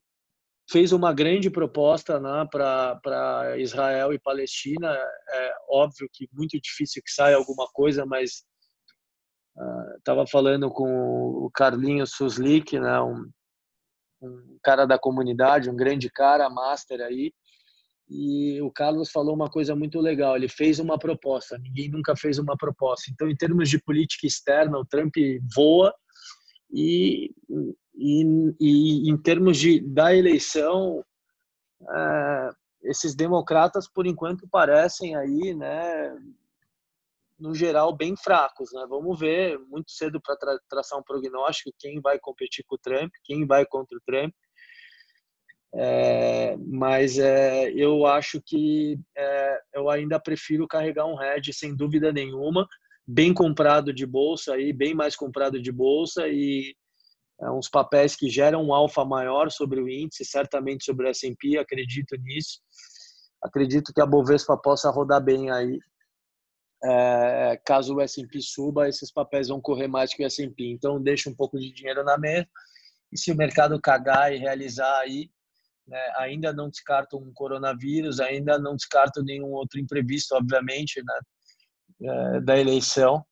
fez 0.70 0.92
uma 0.92 1.12
grande 1.12 1.50
proposta 1.50 2.20
né, 2.20 2.48
para 2.52 3.58
Israel 3.58 4.14
e 4.14 4.20
Palestina. 4.20 4.88
É 4.88 5.54
óbvio 5.70 6.08
que 6.12 6.30
muito 6.32 6.60
difícil 6.62 7.02
que 7.04 7.12
saia 7.12 7.36
alguma 7.36 7.68
coisa, 7.74 8.06
mas 8.06 8.44
estava 9.98 10.24
uh, 10.24 10.28
falando 10.28 10.70
com 10.70 10.86
o 10.86 11.50
Carlinhos 11.52 12.12
Suslik, 12.12 12.80
né, 12.80 13.02
um, 13.02 13.30
um, 14.22 14.58
cara 14.64 14.86
da 14.86 14.98
comunidade, 14.98 15.70
um 15.70 15.76
grande 15.76 16.10
cara, 16.10 16.50
master 16.50 17.02
aí, 17.02 17.34
e 18.08 18.60
o 18.62 18.72
Carlos 18.72 19.12
falou 19.12 19.36
uma 19.36 19.50
coisa 19.50 19.76
muito 19.76 20.00
legal. 20.00 20.36
Ele 20.36 20.50
fez 20.50 20.80
uma 20.80 20.98
proposta. 20.98 21.60
Ninguém 21.60 21.90
nunca 21.90 22.16
fez 22.16 22.40
uma 22.40 22.58
proposta. 22.58 23.12
Então, 23.12 23.30
em 23.30 23.36
termos 23.36 23.70
de 23.70 23.80
política 23.80 24.26
externa, 24.26 24.80
o 24.80 24.86
Trump 24.86 25.14
voa 25.54 25.94
e 26.74 27.32
e, 28.00 28.56
e 28.60 29.10
em 29.10 29.18
termos 29.18 29.58
de, 29.58 29.80
da 29.82 30.16
eleição, 30.16 31.04
é, 31.82 32.50
esses 32.84 33.14
democratas, 33.14 33.88
por 33.88 34.08
enquanto, 34.08 34.48
parecem 34.48 35.16
aí, 35.16 35.54
né, 35.54 36.18
no 37.38 37.54
geral, 37.54 37.96
bem 37.96 38.16
fracos. 38.16 38.72
Né? 38.74 38.86
Vamos 38.90 39.20
ver, 39.20 39.60
muito 39.68 39.92
cedo 39.92 40.20
para 40.22 40.36
tra 40.36 40.60
traçar 40.70 41.00
um 41.00 41.04
prognóstico, 41.04 41.76
quem 41.78 42.00
vai 42.02 42.20
competir 42.20 42.64
com 42.66 42.76
o 42.76 42.80
Trump, 42.80 43.12
quem 43.24 43.46
vai 43.46 43.66
contra 43.66 43.98
o 43.98 44.02
Trump. 44.06 44.34
É, 45.72 46.58
mas 46.58 47.20
é, 47.20 47.70
eu 47.72 48.08
acho 48.08 48.42
que 48.42 49.00
é, 49.16 49.60
eu 49.76 49.90
ainda 49.90 50.20
prefiro 50.20 50.68
carregar 50.68 51.06
um 51.06 51.22
hedge 51.22 51.54
sem 51.54 51.76
dúvida 51.76 52.12
nenhuma, 52.12 52.68
bem 53.06 53.34
comprado 53.34 53.94
de 53.94 54.06
bolsa 54.06 54.56
aí, 54.56 54.74
bem 54.74 54.96
mais 54.96 55.16
comprado 55.16 55.62
de 55.62 55.72
bolsa 55.72 56.28
e 56.28 56.76
uns 57.42 57.70
papéis 57.70 58.16
que 58.16 58.30
geram 58.30 58.64
um 58.64 58.74
alfa 58.74 59.06
maior 59.06 59.50
sobre 59.50 59.80
o 59.80 59.88
índice, 59.88 60.26
certamente 60.26 60.84
sobre 60.84 61.08
o 61.08 61.10
S&P, 61.10 61.58
acredito 61.58 62.16
nisso. 62.18 62.60
Acredito 63.42 63.94
que 63.94 64.02
a 64.02 64.06
Bovespa 64.06 64.58
possa 64.58 64.90
rodar 64.90 65.24
bem 65.24 65.50
aí. 65.50 65.80
É, 66.84 67.62
caso 67.66 67.96
o 67.96 68.02
S&P 68.02 68.42
suba, 68.42 68.88
esses 68.88 69.12
papéis 69.12 69.48
vão 69.48 69.62
correr 69.62 69.88
mais 69.88 70.14
que 70.14 70.24
o 70.24 70.26
S&P. 70.26 70.72
Então, 70.72 71.02
deixa 71.02 71.30
um 71.30 71.36
pouco 71.36 71.58
de 71.58 71.72
dinheiro 71.72 72.04
na 72.04 72.18
mesa. 72.18 72.48
E 73.12 73.18
se 73.18 73.32
o 73.32 73.36
mercado 73.36 73.80
cagar 73.80 74.34
e 74.34 74.38
realizar 74.38 75.00
aí, 75.00 75.30
né, 75.88 76.00
ainda 76.18 76.54
não 76.54 76.70
descarto 76.70 77.18
um 77.18 77.34
coronavírus, 77.34 78.20
ainda 78.20 78.60
não 78.60 78.76
descarto 78.76 79.24
nenhum 79.24 79.52
outro 79.52 79.80
imprevisto, 79.80 80.36
obviamente, 80.36 81.02
né, 81.04 81.20
é, 82.02 82.42
da 82.42 82.58
eleição. 82.58 83.26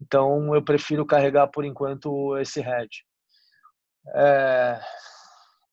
Então, 0.00 0.54
eu 0.54 0.62
prefiro 0.62 1.06
carregar 1.06 1.46
por 1.48 1.64
enquanto 1.64 2.36
esse 2.38 2.60
hedge. 2.60 3.05
É, 4.14 4.80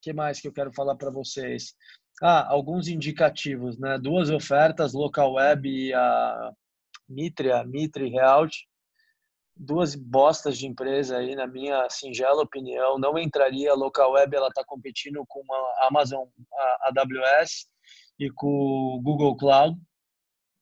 que 0.02 0.14
mais 0.14 0.40
que 0.40 0.48
eu 0.48 0.54
quero 0.54 0.74
falar 0.74 0.96
para 0.96 1.10
vocês? 1.10 1.74
Ah, 2.22 2.48
alguns 2.50 2.88
indicativos, 2.88 3.78
né? 3.80 3.98
Duas 3.98 4.30
ofertas, 4.30 4.94
Local 4.94 5.34
Web 5.34 5.70
e 5.70 5.94
a 5.94 6.52
Mitre, 7.08 7.52
a 7.52 7.64
Mitre 7.64 8.10
Realt. 8.10 8.54
Duas 9.56 9.96
bostas 9.96 10.58
de 10.58 10.68
empresa 10.68 11.18
aí, 11.18 11.36
na 11.36 11.48
minha 11.48 11.88
singela 11.90 12.42
opinião. 12.42 12.98
Não 12.98 13.18
entraria. 13.18 13.72
A 13.72 13.76
Local 13.76 14.12
Web 14.14 14.36
ela 14.36 14.48
está 14.48 14.64
competindo 14.66 15.24
com 15.28 15.42
a 15.54 15.88
Amazon, 15.88 16.28
a 16.54 16.90
AWS 16.90 17.68
e 18.20 18.30
com 18.32 18.48
o 18.48 19.02
Google 19.02 19.38
Cloud. 19.38 19.80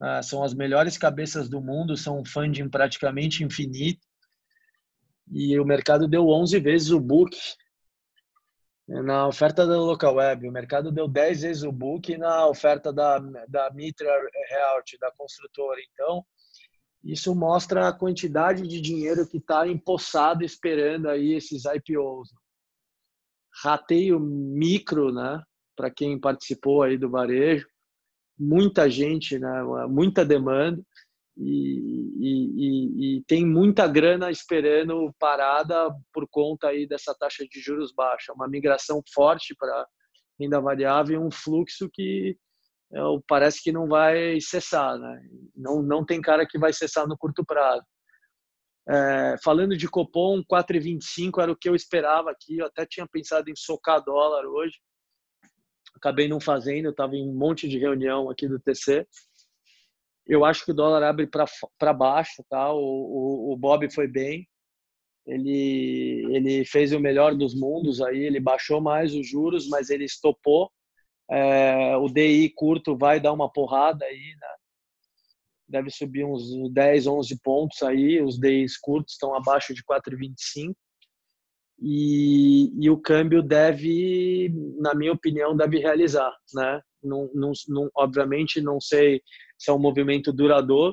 Ah, 0.00 0.22
são 0.22 0.42
as 0.42 0.52
melhores 0.52 0.98
cabeças 0.98 1.48
do 1.48 1.60
mundo, 1.60 1.96
são 1.96 2.20
um 2.20 2.24
funding 2.24 2.68
praticamente 2.68 3.44
infinito. 3.44 4.00
E 5.32 5.58
o 5.58 5.64
mercado 5.64 6.06
deu 6.06 6.28
11 6.28 6.60
vezes 6.60 6.90
o 6.90 7.00
book 7.00 7.34
na 8.86 9.26
oferta 9.26 9.66
da 9.66 9.78
local 9.78 10.16
web, 10.16 10.46
o 10.46 10.52
mercado 10.52 10.92
deu 10.92 11.08
10 11.08 11.42
vezes 11.42 11.62
o 11.62 11.72
book 11.72 12.14
na 12.18 12.46
oferta 12.46 12.92
da, 12.92 13.18
da 13.48 13.70
Mitra 13.72 14.10
Realty, 14.50 14.98
da 14.98 15.10
construtora. 15.12 15.80
Então, 15.90 16.22
isso 17.02 17.34
mostra 17.34 17.88
a 17.88 17.92
quantidade 17.92 18.66
de 18.66 18.80
dinheiro 18.80 19.26
que 19.26 19.38
está 19.38 19.66
empossado 19.66 20.44
esperando 20.44 21.08
aí 21.08 21.32
esses 21.32 21.62
IPOs. 21.64 22.28
Rateio 23.62 24.20
micro, 24.20 25.12
né? 25.12 25.42
Para 25.74 25.90
quem 25.90 26.20
participou 26.20 26.82
aí 26.82 26.98
do 26.98 27.08
varejo, 27.08 27.66
muita 28.38 28.90
gente, 28.90 29.38
né? 29.38 29.62
Muita 29.88 30.24
demanda 30.24 30.82
e, 31.36 32.12
e, 32.18 33.16
e, 33.16 33.24
tem 33.24 33.46
muita 33.46 33.86
grana 33.88 34.30
esperando 34.30 35.14
parada 35.18 35.90
por 36.12 36.28
conta 36.28 36.68
aí 36.68 36.86
dessa 36.86 37.14
taxa 37.14 37.46
de 37.48 37.60
juros 37.60 37.92
baixa, 37.92 38.32
uma 38.32 38.48
migração 38.48 39.02
forte 39.14 39.54
para 39.54 39.86
renda 40.38 40.60
variável 40.60 41.20
e 41.20 41.24
um 41.24 41.30
fluxo 41.30 41.88
que 41.90 42.36
é, 42.92 43.00
parece 43.26 43.62
que 43.62 43.72
não 43.72 43.88
vai 43.88 44.38
cessar, 44.40 44.98
né? 44.98 45.22
Não, 45.56 45.82
não 45.82 46.04
tem 46.04 46.20
cara 46.20 46.46
que 46.46 46.58
vai 46.58 46.72
cessar 46.72 47.06
no 47.06 47.16
curto 47.16 47.44
prazo. 47.44 47.84
É, 48.88 49.36
falando 49.42 49.76
de 49.76 49.88
Copom, 49.88 50.42
4,25 50.42 51.40
era 51.40 51.52
o 51.52 51.56
que 51.56 51.68
eu 51.68 51.74
esperava 51.74 52.30
aqui. 52.30 52.58
Eu 52.58 52.66
até 52.66 52.84
tinha 52.84 53.06
pensado 53.06 53.48
em 53.48 53.56
socar 53.56 54.02
dólar 54.04 54.44
hoje, 54.44 54.78
acabei 55.94 56.28
não 56.28 56.40
fazendo. 56.40 56.90
Estava 56.90 57.16
em 57.16 57.26
um 57.26 57.34
monte 57.34 57.66
de 57.66 57.78
reunião 57.78 58.28
aqui 58.28 58.46
do 58.46 58.60
TC 58.60 59.06
eu 60.26 60.44
acho 60.44 60.64
que 60.64 60.70
o 60.70 60.74
dólar 60.74 61.02
abre 61.02 61.26
para 61.26 61.92
baixo, 61.92 62.44
tá? 62.48 62.72
O, 62.72 62.78
o, 62.78 63.52
o, 63.52 63.56
Bob 63.56 63.92
foi 63.92 64.06
bem, 64.06 64.48
ele 65.26 66.26
ele 66.34 66.64
fez 66.64 66.92
o 66.92 67.00
melhor 67.00 67.34
dos 67.34 67.54
mundos 67.54 68.00
aí, 68.00 68.18
ele 68.18 68.40
baixou 68.40 68.80
mais 68.80 69.14
os 69.14 69.28
juros, 69.28 69.68
mas 69.68 69.90
ele 69.90 70.04
estopou. 70.04 70.70
É, 71.30 71.96
o 71.96 72.08
DI 72.08 72.50
curto 72.50 72.96
vai 72.96 73.20
dar 73.20 73.32
uma 73.32 73.50
porrada 73.50 74.04
aí, 74.04 74.36
né? 74.40 74.48
Deve 75.68 75.90
subir 75.90 76.24
uns 76.24 76.42
10, 76.72 77.06
11 77.06 77.40
pontos 77.42 77.82
aí, 77.82 78.20
os 78.20 78.38
DIs 78.38 78.76
curtos 78.76 79.14
estão 79.14 79.34
abaixo 79.34 79.72
de 79.72 79.82
4,25. 79.82 80.74
E, 81.84 82.70
e 82.78 82.90
o 82.90 82.96
câmbio 82.96 83.42
deve, 83.42 84.52
na 84.78 84.94
minha 84.94 85.12
opinião, 85.12 85.56
deve 85.56 85.78
realizar, 85.78 86.32
né? 86.54 86.80
Não, 87.02 87.28
não, 87.34 87.52
não, 87.68 87.90
obviamente 87.96 88.60
não 88.60 88.80
sei 88.80 89.20
se 89.62 89.70
é 89.70 89.72
um 89.72 89.78
movimento 89.78 90.32
duradouro, 90.32 90.92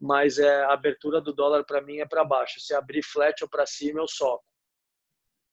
mas 0.00 0.38
é, 0.38 0.62
a 0.64 0.72
abertura 0.72 1.20
do 1.20 1.32
dólar 1.32 1.64
para 1.64 1.82
mim 1.82 1.98
é 1.98 2.06
para 2.06 2.24
baixo. 2.24 2.60
Se 2.60 2.72
abrir 2.72 3.02
flat 3.02 3.42
ou 3.42 3.50
para 3.50 3.66
cima, 3.66 4.00
eu 4.00 4.06
soco. 4.06 4.44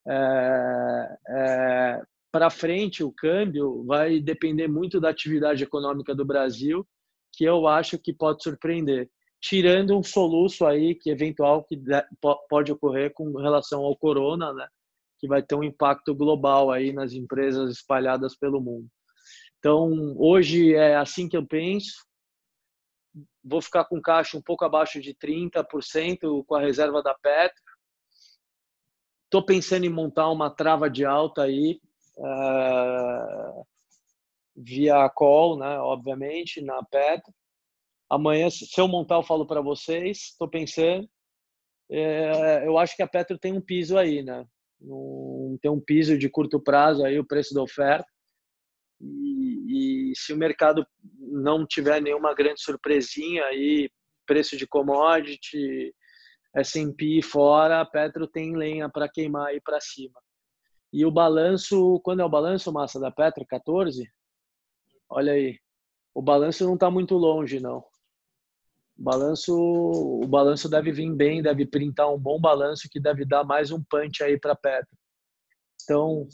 É, 0.07 1.17
é, 1.27 2.01
para 2.31 2.51
frente, 2.51 3.03
o 3.03 3.11
câmbio 3.11 3.83
vai 3.83 4.19
depender 4.19 4.67
muito 4.67 4.99
da 4.99 5.09
atividade 5.09 5.63
econômica 5.63 6.13
do 6.13 6.23
Brasil, 6.23 6.87
que 7.33 7.43
eu 7.43 7.67
acho 7.67 7.97
que 7.97 8.13
pode 8.13 8.43
surpreender. 8.43 9.09
Tirando 9.41 9.97
um 9.97 10.03
soluço 10.03 10.67
aí 10.67 10.93
que 10.93 11.09
eventual 11.09 11.63
que 11.63 11.81
pode 12.47 12.71
ocorrer 12.71 13.11
com 13.11 13.37
relação 13.37 13.81
ao 13.81 13.97
corona, 13.97 14.53
né? 14.53 14.67
que 15.17 15.27
vai 15.27 15.41
ter 15.41 15.55
um 15.55 15.63
impacto 15.63 16.13
global 16.13 16.69
aí 16.69 16.93
nas 16.93 17.13
empresas 17.13 17.71
espalhadas 17.71 18.37
pelo 18.37 18.61
mundo. 18.61 18.87
Então, 19.57 20.15
hoje 20.17 20.75
é 20.75 20.95
assim 20.95 21.27
que 21.27 21.35
eu 21.35 21.45
penso. 21.45 22.08
Vou 23.43 23.61
ficar 23.61 23.85
com 23.85 24.01
caixa 24.01 24.37
um 24.37 24.41
pouco 24.41 24.65
abaixo 24.65 25.01
de 25.01 25.13
30% 25.13 26.43
com 26.45 26.55
a 26.55 26.61
reserva 26.61 27.01
da 27.01 27.13
Petro. 27.13 27.61
Estou 29.25 29.45
pensando 29.45 29.85
em 29.85 29.89
montar 29.89 30.29
uma 30.29 30.49
trava 30.49 30.89
de 30.89 31.05
alta 31.05 31.43
aí, 31.43 31.79
uh, 32.17 33.65
via 34.55 35.09
call, 35.09 35.57
né, 35.57 35.79
obviamente, 35.79 36.61
na 36.61 36.83
Petro. 36.83 37.33
Amanhã, 38.09 38.49
se 38.49 38.67
eu 38.77 38.87
montar, 38.87 39.15
eu 39.15 39.23
falo 39.23 39.45
para 39.45 39.61
vocês. 39.61 40.29
Estou 40.31 40.49
pensando. 40.49 41.07
É, 41.91 42.65
eu 42.67 42.77
acho 42.77 42.95
que 42.95 43.03
a 43.03 43.07
Petro 43.07 43.37
tem 43.37 43.53
um 43.53 43.61
piso 43.61 43.97
aí, 43.97 44.23
né? 44.23 44.45
Um, 44.81 45.57
tem 45.61 45.69
um 45.69 45.79
piso 45.79 46.17
de 46.17 46.29
curto 46.29 46.59
prazo 46.59 47.05
aí, 47.05 47.19
o 47.19 47.25
preço 47.25 47.53
da 47.53 47.61
oferta. 47.61 48.07
E, 48.99 50.11
e 50.11 50.15
se 50.15 50.33
o 50.33 50.37
mercado 50.37 50.85
não 51.31 51.65
tiver 51.65 52.01
nenhuma 52.01 52.33
grande 52.33 52.61
surpresinha 52.61 53.43
aí, 53.45 53.89
preço 54.25 54.57
de 54.57 54.67
commodity, 54.67 55.93
S&P 56.55 57.21
fora, 57.21 57.85
Petro 57.85 58.27
tem 58.27 58.55
lenha 58.55 58.89
para 58.89 59.09
queimar 59.09 59.47
aí 59.47 59.61
para 59.61 59.79
cima. 59.79 60.19
E 60.91 61.05
o 61.05 61.11
balanço, 61.11 61.99
quando 62.03 62.21
é 62.21 62.25
o 62.25 62.29
balanço, 62.29 62.71
massa 62.71 62.99
da 62.99 63.11
Petro? 63.11 63.45
14? 63.45 64.09
Olha 65.09 65.33
aí. 65.33 65.59
O 66.13 66.21
balanço 66.21 66.65
não 66.65 66.73
está 66.73 66.89
muito 66.89 67.15
longe, 67.15 67.59
não. 67.59 67.83
O 68.97 69.03
balanço, 69.03 69.55
o 69.55 70.27
balanço 70.27 70.67
deve 70.67 70.91
vir 70.91 71.13
bem, 71.15 71.41
deve 71.41 71.65
printar 71.65 72.11
um 72.11 72.19
bom 72.19 72.39
balanço 72.39 72.89
que 72.91 72.99
deve 72.99 73.23
dar 73.23 73.43
mais 73.43 73.71
um 73.71 73.81
punch 73.83 74.23
aí 74.23 74.37
para 74.39 74.55
Petro. 74.55 74.97
Então, 75.83 76.27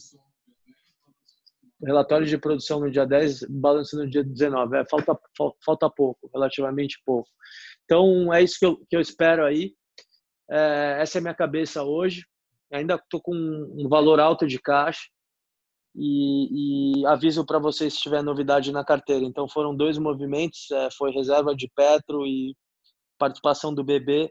relatório 1.86 2.26
de 2.26 2.38
produção 2.38 2.80
no 2.80 2.92
dia 2.92 3.06
10, 3.06 3.46
balanço 3.50 3.96
no 3.98 4.10
dia 4.10 4.24
19. 4.24 4.78
É, 4.78 4.86
falta, 4.86 5.18
falta 5.64 5.90
pouco, 5.90 6.30
relativamente 6.34 7.02
pouco. 7.06 7.30
Então, 7.84 8.34
é 8.34 8.42
isso 8.42 8.58
que 8.60 8.66
eu, 8.66 8.78
que 8.90 8.96
eu 8.96 9.02
espero 9.02 9.46
aí. 9.46 9.74
É, 10.50 10.98
essa 11.00 11.18
é 11.18 11.20
a 11.20 11.22
minha 11.22 11.34
cabeça 11.34 11.84
hoje. 11.84 12.26
Ainda 12.72 12.96
estou 12.96 13.22
com 13.22 13.34
um 13.34 13.88
valor 13.88 14.20
alto 14.20 14.48
de 14.48 14.60
caixa. 14.60 15.08
E, 15.98 17.00
e 17.02 17.06
aviso 17.06 17.46
para 17.46 17.58
vocês 17.58 17.94
se 17.94 18.02
tiver 18.02 18.22
novidade 18.22 18.70
na 18.72 18.84
carteira. 18.84 19.24
Então, 19.24 19.48
foram 19.48 19.76
dois 19.76 19.98
movimentos: 19.98 20.70
é, 20.72 20.90
foi 20.92 21.12
reserva 21.12 21.56
de 21.56 21.72
Petro 21.74 22.26
e 22.26 22.56
participação 23.18 23.74
do 23.74 23.84
BB. 23.84 24.30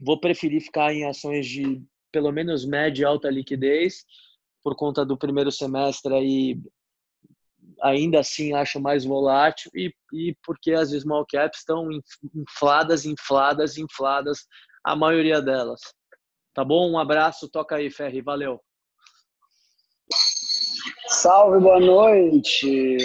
Vou 0.00 0.18
preferir 0.18 0.60
ficar 0.60 0.92
em 0.92 1.04
ações 1.04 1.46
de 1.46 1.80
pelo 2.10 2.32
menos 2.32 2.64
média 2.64 3.02
e 3.02 3.04
alta 3.04 3.30
liquidez 3.30 4.04
por 4.64 4.74
conta 4.74 5.04
do 5.04 5.18
primeiro 5.18 5.52
semestre 5.52 6.14
aí 6.14 6.58
ainda 7.82 8.20
assim 8.20 8.54
acho 8.54 8.80
mais 8.80 9.04
volátil 9.04 9.70
e, 9.74 9.94
e 10.12 10.34
porque 10.42 10.72
as 10.72 10.90
small 10.90 11.26
caps 11.30 11.58
estão 11.58 11.88
infladas, 12.34 13.04
infladas, 13.04 13.76
infladas, 13.76 14.46
a 14.82 14.96
maioria 14.96 15.42
delas. 15.42 15.80
Tá 16.54 16.64
bom? 16.64 16.90
Um 16.90 16.98
abraço, 16.98 17.50
toca 17.50 17.76
aí, 17.76 17.90
Ferri, 17.90 18.22
valeu. 18.22 18.58
Salve, 21.08 21.58
boa 21.58 21.80
noite. 21.80 22.96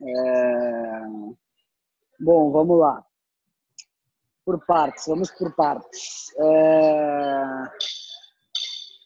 É... 0.00 1.00
Bom, 2.20 2.50
vamos 2.50 2.78
lá. 2.78 3.04
Por 4.44 4.64
partes, 4.64 5.06
vamos 5.06 5.30
por 5.32 5.54
partes. 5.54 6.32
É... 6.38 7.42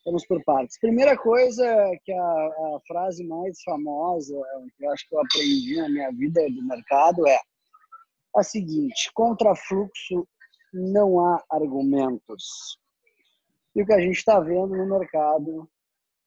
Vamos 0.05 0.27
por 0.27 0.43
partes. 0.43 0.79
Primeira 0.81 1.17
coisa 1.17 1.65
que 2.05 2.13
a, 2.13 2.19
a, 2.19 2.81
frase 2.89 3.25
mais 3.25 3.63
famosa 3.63 4.35
que 4.77 4.85
eu 4.85 4.91
acho 4.91 5.09
que 5.09 5.15
eu 5.15 5.21
aprendi 5.21 5.77
na 5.77 5.89
minha 5.89 6.11
vida 6.11 6.45
do 6.51 6.67
mercado 6.67 7.27
é 7.29 7.39
a 8.35 8.43
seguinte: 8.43 9.13
contra 9.15 9.55
fluxo 9.55 10.27
não 10.73 11.21
há 11.21 11.45
argumentos. 11.51 12.77
E 13.77 13.83
o 13.83 13.87
que 13.87 13.93
a 13.93 14.01
gente 14.01 14.17
está 14.17 14.41
vendo 14.41 14.77
no 14.77 14.99
mercado 14.99 15.69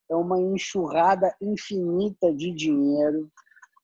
é 0.09 0.15
uma 0.15 0.39
enxurrada 0.39 1.35
infinita 1.41 2.33
de 2.33 2.51
dinheiro 2.51 3.29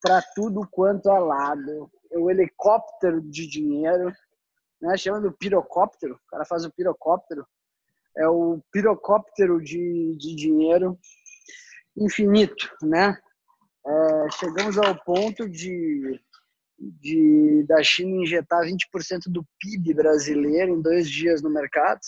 para 0.00 0.22
tudo 0.34 0.66
quanto 0.70 1.10
é 1.10 1.18
lado. 1.18 1.90
É 2.10 2.18
o 2.18 2.30
helicóptero 2.30 3.20
de 3.20 3.46
dinheiro, 3.46 4.10
né? 4.80 4.96
chama 4.96 5.20
do 5.20 5.32
pirocóptero. 5.32 6.14
O 6.14 6.30
cara 6.30 6.46
faz 6.46 6.64
o 6.64 6.72
pirocóptero 6.72 7.46
é 8.16 8.28
o 8.28 8.60
pirocóptero 8.70 9.60
de, 9.60 10.16
de 10.18 10.34
dinheiro 10.34 10.98
infinito, 11.96 12.70
né? 12.82 13.16
É, 13.84 14.30
chegamos 14.38 14.78
ao 14.78 14.94
ponto 15.04 15.48
de, 15.48 16.20
de 16.78 17.64
da 17.66 17.82
China 17.82 18.22
injetar 18.22 18.64
20% 18.64 19.24
do 19.26 19.44
PIB 19.58 19.94
brasileiro 19.94 20.72
em 20.72 20.82
dois 20.82 21.08
dias 21.08 21.42
no 21.42 21.50
mercado, 21.50 22.00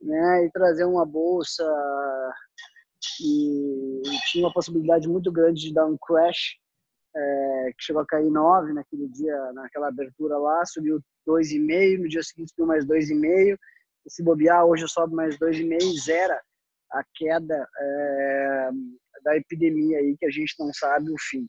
né? 0.00 0.44
E 0.44 0.50
trazer 0.50 0.84
uma 0.84 1.04
bolsa 1.04 1.64
que 3.00 4.02
tinha 4.30 4.46
uma 4.46 4.52
possibilidade 4.52 5.08
muito 5.08 5.30
grande 5.32 5.62
de 5.62 5.74
dar 5.74 5.86
um 5.86 5.98
crash, 5.98 6.56
é, 7.14 7.72
que 7.76 7.84
chegou 7.84 8.02
a 8.02 8.06
cair 8.06 8.30
9 8.30 8.72
naquele 8.72 9.08
dia, 9.08 9.52
naquela 9.52 9.88
abertura 9.88 10.38
lá, 10.38 10.64
subiu 10.64 11.00
2,5, 11.28 11.98
no 11.98 12.08
dia 12.08 12.22
seguinte 12.22 12.50
subiu 12.50 12.66
mais 12.66 12.86
2,5, 12.86 13.58
se 14.06 14.22
bobear, 14.22 14.64
hoje 14.64 14.88
sobe 14.88 15.14
mais 15.14 15.38
2,5 15.38 16.00
zera 16.00 16.40
a 16.90 17.02
queda 17.14 17.68
é, 17.78 18.70
da 19.22 19.36
epidemia 19.36 19.98
aí, 19.98 20.16
que 20.18 20.26
a 20.26 20.30
gente 20.30 20.54
não 20.58 20.72
sabe 20.72 21.10
o 21.10 21.16
fim. 21.18 21.48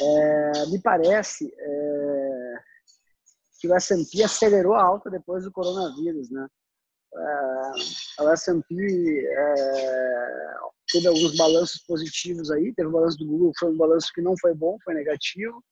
É, 0.00 0.66
me 0.66 0.80
parece 0.80 1.52
é, 1.52 2.54
que 3.60 3.68
o 3.68 3.74
S&P 3.74 4.22
acelerou 4.22 4.74
a 4.74 4.82
alta 4.82 5.10
depois 5.10 5.44
do 5.44 5.52
coronavírus, 5.52 6.30
né? 6.30 6.46
É, 7.12 8.22
o 8.22 8.28
S&P 8.30 9.26
é, 9.26 9.54
teve 10.90 11.08
alguns 11.08 11.36
balanços 11.36 11.82
positivos 11.82 12.50
aí, 12.50 12.72
teve 12.74 12.88
o 12.88 12.92
balanço 12.92 13.18
do 13.18 13.26
Google, 13.26 13.52
foi 13.58 13.70
um 13.70 13.76
balanço 13.76 14.10
que 14.14 14.22
não 14.22 14.34
foi 14.40 14.54
bom, 14.54 14.78
foi 14.84 14.94
negativo. 14.94 15.62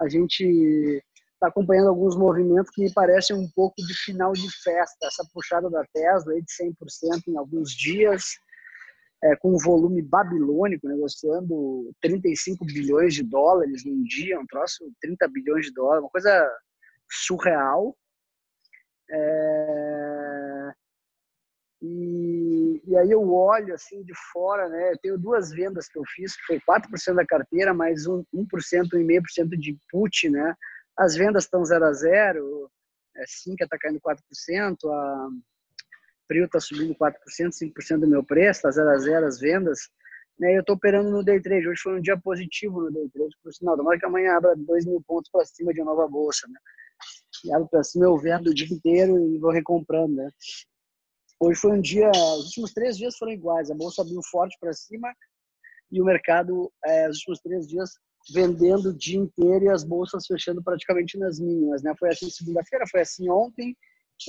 A 0.00 0.08
gente 0.08 1.04
está 1.44 1.48
acompanhando 1.48 1.88
alguns 1.88 2.16
movimentos 2.16 2.70
que 2.70 2.82
me 2.82 2.92
parecem 2.92 3.36
um 3.36 3.48
pouco 3.54 3.76
de 3.76 3.94
final 4.04 4.32
de 4.32 4.48
festa. 4.62 5.06
Essa 5.06 5.26
puxada 5.32 5.68
da 5.68 5.84
Tesla 5.92 6.32
aí 6.32 6.42
de 6.42 6.52
100% 6.52 7.28
em 7.28 7.36
alguns 7.36 7.72
dias, 7.72 8.24
é, 9.22 9.36
com 9.36 9.54
um 9.54 9.58
volume 9.58 10.00
babilônico, 10.02 10.88
negociando 10.88 11.92
35 12.00 12.64
bilhões 12.64 13.14
de 13.14 13.22
dólares 13.22 13.84
num 13.84 14.02
dia, 14.04 14.40
um 14.40 14.46
troço 14.46 14.90
30 15.00 15.28
bilhões 15.28 15.66
de 15.66 15.74
dólares, 15.74 16.02
uma 16.02 16.10
coisa 16.10 16.50
surreal. 17.10 17.96
É... 19.10 20.72
E, 21.86 22.82
e, 22.86 22.96
aí 22.96 23.10
eu 23.10 23.30
olho 23.30 23.74
assim 23.74 24.02
de 24.02 24.14
fora, 24.32 24.70
né? 24.70 24.92
Eu 24.92 24.98
tenho 24.98 25.18
duas 25.18 25.50
vendas 25.50 25.86
que 25.86 25.98
eu 25.98 26.02
fiz, 26.14 26.34
que 26.34 26.46
foi 26.46 26.60
4% 26.60 27.14
da 27.14 27.26
carteira, 27.26 27.74
mais 27.74 28.06
um, 28.06 28.24
1%, 28.34 28.46
1,5% 28.88 29.48
de 29.58 29.76
put, 29.90 30.30
né? 30.30 30.56
As 30.96 31.16
vendas 31.16 31.44
estão 31.44 31.64
0 31.64 31.84
a 31.84 31.92
0, 31.92 32.70
a 33.16 33.26
Sinca 33.26 33.64
está 33.64 33.76
caindo 33.78 34.00
4%, 34.00 34.76
a 34.90 35.28
Prio 36.26 36.46
está 36.46 36.60
subindo 36.60 36.94
4%, 36.94 37.14
5% 37.50 38.00
do 38.00 38.08
meu 38.08 38.24
preço, 38.24 38.58
está 38.58 38.70
0 38.70 38.88
a 38.88 38.98
0 38.98 39.26
as 39.26 39.38
vendas. 39.38 39.88
Né? 40.38 40.56
Eu 40.56 40.60
estou 40.60 40.76
operando 40.76 41.10
no 41.10 41.24
day 41.24 41.40
trade. 41.40 41.68
Hoje 41.68 41.80
foi 41.80 41.98
um 41.98 42.00
dia 42.00 42.18
positivo 42.18 42.80
no 42.80 42.90
day 42.90 43.08
trade, 43.10 43.36
por 43.42 43.52
sinal. 43.52 43.76
Tomara 43.76 43.98
que 43.98 44.06
amanhã 44.06 44.36
abra 44.36 44.54
2 44.56 44.86
mil 44.86 45.02
pontos 45.06 45.30
para 45.30 45.44
cima 45.44 45.72
de 45.72 45.80
uma 45.80 45.92
nova 45.92 46.08
bolsa. 46.08 46.46
Né? 46.48 46.58
E 47.44 47.52
abro 47.52 47.68
para 47.68 47.84
cima, 47.84 48.06
eu 48.06 48.16
vendo 48.16 48.48
o 48.48 48.54
dia 48.54 48.68
inteiro 48.72 49.18
e 49.28 49.38
vou 49.38 49.50
recomprando. 49.50 50.14
Né? 50.14 50.28
Hoje 51.40 51.60
foi 51.60 51.72
um 51.72 51.80
dia, 51.80 52.10
os 52.10 52.46
últimos 52.46 52.72
três 52.72 52.96
dias 52.96 53.16
foram 53.16 53.32
iguais. 53.32 53.70
A 53.70 53.74
bolsa 53.74 54.02
abriu 54.02 54.20
forte 54.30 54.56
para 54.60 54.72
cima 54.72 55.12
e 55.90 56.00
o 56.00 56.04
mercado, 56.04 56.72
é, 56.84 57.08
os 57.08 57.18
últimos 57.18 57.40
três 57.40 57.68
dias, 57.68 57.90
vendendo 58.32 58.90
o 58.90 58.96
dia 58.96 59.18
inteiro 59.18 59.64
e 59.64 59.68
as 59.68 59.84
bolsas 59.84 60.26
fechando 60.26 60.62
praticamente 60.62 61.18
nas 61.18 61.38
mínimas, 61.38 61.82
né? 61.82 61.94
Foi 61.98 62.10
assim 62.10 62.30
segunda-feira, 62.30 62.86
foi 62.90 63.00
assim 63.00 63.28
ontem 63.28 63.76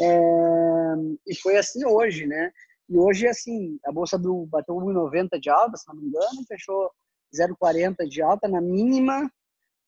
é... 0.02 0.96
e 1.28 1.36
foi 1.36 1.58
assim 1.58 1.86
hoje, 1.86 2.26
né? 2.26 2.52
E 2.90 2.98
hoje, 2.98 3.28
assim, 3.28 3.80
a 3.86 3.92
bolsa 3.92 4.18
do, 4.18 4.46
bateu 4.46 4.76
1,90 4.76 5.40
de 5.40 5.50
alta, 5.50 5.78
se 5.78 5.88
não 5.88 5.96
me 5.96 6.08
engano, 6.08 6.46
fechou 6.48 6.92
0,40 7.34 8.08
de 8.08 8.22
alta 8.22 8.48
na 8.48 8.62
mínima, 8.62 9.30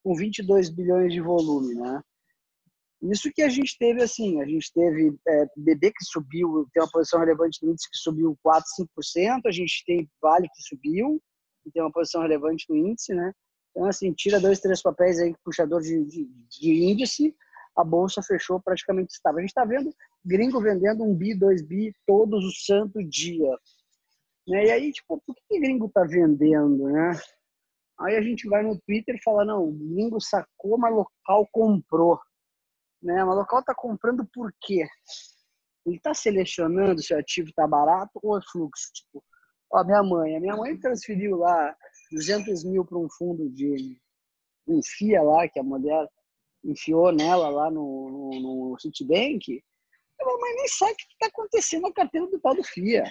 com 0.04 0.16
22 0.16 0.70
bilhões 0.70 1.14
de 1.14 1.22
volume, 1.22 1.76
né? 1.76 2.02
Isso 3.04 3.32
que 3.32 3.44
a 3.44 3.50
gente 3.50 3.78
teve, 3.78 4.02
assim, 4.02 4.42
a 4.42 4.46
gente 4.46 4.72
teve 4.74 5.16
é, 5.28 5.46
BB 5.56 5.92
que 5.92 6.04
subiu, 6.04 6.68
tem 6.74 6.82
uma 6.82 6.90
posição 6.90 7.20
relevante 7.20 7.64
no 7.64 7.72
índice 7.72 7.90
que 7.90 7.98
subiu 7.98 8.36
4, 8.42 8.64
5%, 8.98 9.42
a 9.46 9.52
gente 9.52 9.84
tem 9.86 10.10
Vale 10.20 10.48
que 10.50 10.64
subiu, 10.64 11.22
tem 11.72 11.84
uma 11.84 11.92
posição 11.92 12.22
relevante 12.22 12.66
no 12.70 12.76
índice, 12.76 13.14
né? 13.14 13.32
Então, 13.78 13.88
assim, 13.88 14.12
tira 14.12 14.40
dois, 14.40 14.60
três 14.60 14.82
papéis 14.82 15.20
aí, 15.20 15.36
puxador 15.44 15.82
de, 15.82 16.04
de, 16.04 16.26
de 16.50 16.84
índice, 16.84 17.36
a 17.76 17.84
bolsa 17.84 18.24
fechou 18.24 18.60
praticamente 18.60 19.14
estável. 19.14 19.38
A 19.38 19.42
gente 19.42 19.52
está 19.52 19.64
vendo 19.64 19.94
gringo 20.26 20.60
vendendo 20.60 21.04
um 21.04 21.14
bi, 21.14 21.36
dois 21.36 21.62
bi 21.62 21.94
todos 22.08 22.44
os 22.44 22.66
santo 22.66 23.04
dia. 23.08 23.52
Né? 24.48 24.66
E 24.66 24.72
aí, 24.72 24.92
tipo, 24.92 25.22
por 25.24 25.36
que 25.36 25.60
gringo 25.60 25.86
está 25.86 26.04
vendendo, 26.04 26.86
né? 26.86 27.12
Aí 28.00 28.16
a 28.16 28.22
gente 28.22 28.50
vai 28.50 28.64
no 28.64 28.80
Twitter 28.80 29.14
e 29.14 29.24
fala, 29.24 29.46
não, 29.46 29.72
gringo 29.72 30.20
sacou, 30.20 30.76
mas 30.80 30.92
local 30.92 31.48
comprou. 31.52 32.20
Né? 33.00 33.24
Mas 33.24 33.36
local 33.36 33.60
está 33.60 33.76
comprando 33.76 34.28
por 34.34 34.52
quê? 34.60 34.88
Ele 35.86 35.98
está 35.98 36.16
selecionando 36.16 37.00
se 37.00 37.14
o 37.14 37.20
ativo 37.20 37.50
está 37.50 37.68
barato 37.68 38.20
ou 38.24 38.40
é 38.40 38.42
fluxo. 38.52 38.92
Tipo, 38.92 39.24
ó, 39.72 39.84
minha 39.84 40.02
mãe, 40.02 40.36
a 40.36 40.40
minha 40.40 40.56
mãe 40.56 40.76
transferiu 40.80 41.38
lá 41.38 41.78
200 42.12 42.64
mil 42.64 42.86
para 42.86 42.98
um 42.98 43.10
fundo 43.10 43.50
de 43.50 43.98
enfia 44.68 45.22
lá, 45.22 45.48
que 45.48 45.60
a 45.60 45.64
mulher 45.64 46.08
enfiou 46.64 47.12
nela 47.12 47.50
lá 47.50 47.72
no, 47.72 48.10
no, 48.10 48.72
no 48.72 48.80
Citibank, 48.80 49.64
ela 50.20 50.38
mas 50.40 50.56
nem 50.56 50.68
sabe 50.68 50.94
o 50.94 50.96
que 50.96 51.04
está 51.14 51.28
acontecendo 51.28 51.84
na 51.84 51.94
carteira 51.94 52.28
do 52.28 52.40
tal 52.40 52.56
do 52.56 52.64
FIA. 52.64 53.04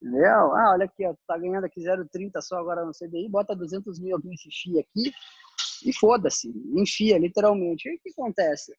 Entendeu? 0.00 0.54
Ah, 0.54 0.72
olha 0.72 0.84
aqui, 0.84 1.04
ó, 1.06 1.12
tu 1.12 1.20
tá 1.26 1.36
ganhando 1.36 1.64
aqui 1.64 1.80
0,30 1.80 2.40
só 2.40 2.56
agora 2.56 2.84
no 2.84 2.92
CDI, 2.92 3.28
bota 3.28 3.56
200 3.56 3.98
mil 3.98 4.18
nesse 4.24 4.48
FIA 4.50 4.80
aqui 4.80 5.12
e 5.84 5.92
foda-se, 5.92 6.48
enfia, 6.74 7.18
literalmente. 7.18 7.88
E 7.88 7.96
o 7.96 7.98
que 8.00 8.10
acontece? 8.10 8.74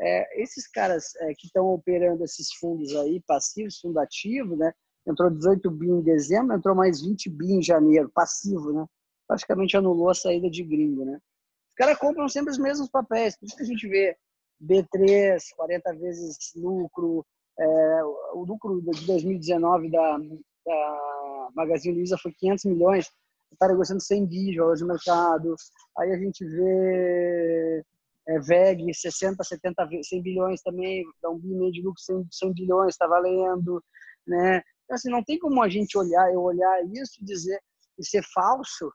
É, 0.00 0.42
esses 0.42 0.68
caras 0.68 1.14
é, 1.16 1.34
que 1.34 1.46
estão 1.46 1.66
operando 1.66 2.24
esses 2.24 2.52
fundos 2.54 2.94
aí, 2.96 3.20
passivos, 3.26 3.78
fundo 3.78 3.98
ativo, 3.98 4.56
né? 4.56 4.72
Entrou 5.06 5.30
18 5.30 5.70
bi 5.70 5.88
em 5.88 6.00
dezembro, 6.00 6.56
entrou 6.56 6.74
mais 6.74 7.02
20 7.02 7.28
bi 7.30 7.52
em 7.52 7.62
janeiro, 7.62 8.10
passivo, 8.14 8.72
né? 8.72 8.86
Praticamente 9.26 9.76
anulou 9.76 10.10
a 10.10 10.14
saída 10.14 10.48
de 10.48 10.62
gringo, 10.62 11.04
né? 11.04 11.14
Os 11.14 11.74
caras 11.76 11.98
compram 11.98 12.28
sempre 12.28 12.52
os 12.52 12.58
mesmos 12.58 12.88
papéis, 12.88 13.36
por 13.36 13.46
isso 13.46 13.56
que 13.56 13.62
a 13.62 13.66
gente 13.66 13.88
vê 13.88 14.16
B3, 14.62 15.40
40 15.56 15.94
vezes 15.94 16.36
lucro, 16.54 17.24
é, 17.58 18.04
o 18.34 18.44
lucro 18.44 18.80
de 18.80 19.06
2019 19.06 19.90
da, 19.90 20.18
da 20.18 21.48
Magazine 21.54 21.96
Luiza 21.96 22.16
foi 22.18 22.32
500 22.32 22.64
milhões, 22.66 23.10
está 23.52 23.68
negociando 23.68 24.02
100 24.02 24.26
bi 24.26 24.60
hoje 24.60 24.82
no 24.82 24.88
mercado. 24.88 25.54
Aí 25.98 26.12
a 26.12 26.16
gente 26.16 26.44
vê 26.44 27.84
é, 28.28 28.38
VEG, 28.40 28.94
60, 28.94 29.42
70, 29.42 29.88
100 30.02 30.22
bilhões 30.22 30.62
também, 30.62 31.04
dá 31.22 31.30
um 31.30 31.38
bi 31.38 31.48
meio 31.48 31.72
de 31.72 31.82
lucro, 31.82 32.00
100, 32.00 32.26
100 32.30 32.52
bilhões, 32.54 32.94
está 32.94 33.06
valendo, 33.06 33.82
né? 34.26 34.62
Então, 34.92 34.96
assim, 34.96 35.10
não 35.10 35.24
tem 35.24 35.38
como 35.38 35.62
a 35.62 35.70
gente 35.70 35.96
olhar, 35.96 36.30
eu 36.34 36.42
olhar 36.42 36.84
isso 36.92 37.22
e 37.22 37.24
dizer 37.24 37.58
e 37.98 38.04
ser 38.04 38.22
falso, 38.34 38.92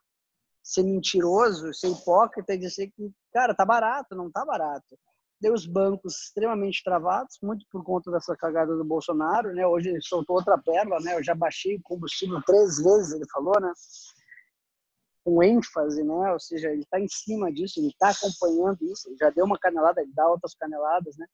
ser 0.62 0.84
mentiroso, 0.84 1.74
ser 1.74 1.88
hipócrita 1.88 2.54
e 2.54 2.58
dizer 2.58 2.88
que, 2.94 3.10
cara, 3.32 3.52
tá 3.52 3.64
barato, 3.64 4.14
não 4.14 4.30
tá 4.30 4.44
barato. 4.44 4.96
Deu 5.40 5.52
os 5.52 5.66
bancos 5.66 6.14
extremamente 6.26 6.84
travados, 6.84 7.36
muito 7.42 7.66
por 7.68 7.82
conta 7.82 8.12
dessa 8.12 8.36
cagada 8.36 8.76
do 8.76 8.84
Bolsonaro, 8.84 9.52
né? 9.52 9.66
Hoje 9.66 9.88
ele 9.88 10.00
soltou 10.00 10.36
outra 10.36 10.56
pérola, 10.56 11.00
né? 11.00 11.16
Eu 11.16 11.24
já 11.24 11.34
baixei 11.34 11.74
o 11.74 11.82
combustível 11.82 12.40
três 12.46 12.76
vezes, 12.80 13.14
ele 13.14 13.26
falou, 13.32 13.60
né? 13.60 13.72
Com 15.24 15.42
ênfase, 15.42 16.04
né? 16.04 16.32
Ou 16.32 16.38
seja, 16.38 16.70
ele 16.70 16.82
está 16.82 17.00
em 17.00 17.08
cima 17.08 17.52
disso, 17.52 17.80
ele 17.80 17.88
está 17.88 18.10
acompanhando 18.10 18.78
isso, 18.82 19.08
ele 19.08 19.16
já 19.16 19.30
deu 19.30 19.44
uma 19.44 19.58
canelada, 19.58 20.00
ele 20.00 20.12
dá 20.14 20.28
outras 20.28 20.54
caneladas, 20.54 21.16
né? 21.16 21.26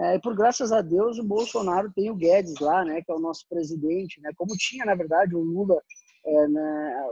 É, 0.00 0.14
e 0.14 0.20
por 0.20 0.34
graças 0.36 0.70
a 0.70 0.80
Deus 0.80 1.18
o 1.18 1.24
Bolsonaro 1.24 1.92
tem 1.92 2.08
o 2.08 2.14
Guedes 2.14 2.60
lá, 2.60 2.84
né, 2.84 3.02
que 3.02 3.10
é 3.10 3.14
o 3.14 3.18
nosso 3.18 3.44
presidente, 3.48 4.20
né, 4.20 4.30
como 4.36 4.56
tinha 4.56 4.84
na 4.84 4.94
verdade 4.94 5.34
o 5.34 5.40
Lula, 5.40 5.82
é, 6.24 6.46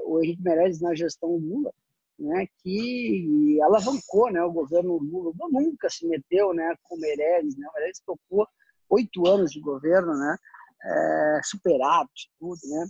o 0.05 0.23
Henrique 0.23 0.43
Meirelles 0.43 0.81
na 0.81 0.95
gestão 0.95 1.31
Lula, 1.37 1.73
né, 2.17 2.47
que 2.63 3.59
alavancou, 3.63 4.31
né, 4.31 4.41
o 4.43 4.53
governo 4.53 4.99
Lula. 4.99 5.33
Nunca 5.51 5.91
se 5.91 6.07
meteu, 6.07 6.55
né, 6.55 6.75
com 6.85 6.95
o 6.97 7.01
Meirelles, 7.01 7.57
né, 7.57 7.67
o 7.69 7.73
Meirelles 7.75 8.01
tocou 8.07 8.47
oito 8.89 9.27
anos 9.27 9.51
de 9.51 9.61
governo, 9.61 10.15
né, 10.15 10.37
é, 10.85 11.41
superávit, 11.43 12.31
tudo, 12.39 12.61
né. 12.69 12.87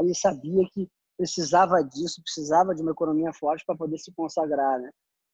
Ele 0.00 0.14
sabia 0.14 0.64
que 0.72 0.88
precisava 1.16 1.82
disso, 1.82 2.22
precisava 2.22 2.72
de 2.72 2.82
uma 2.82 2.92
economia 2.92 3.32
forte 3.32 3.64
para 3.66 3.76
poder 3.76 3.98
se 3.98 4.12
consagrar, 4.12 4.78
né. 4.78 4.90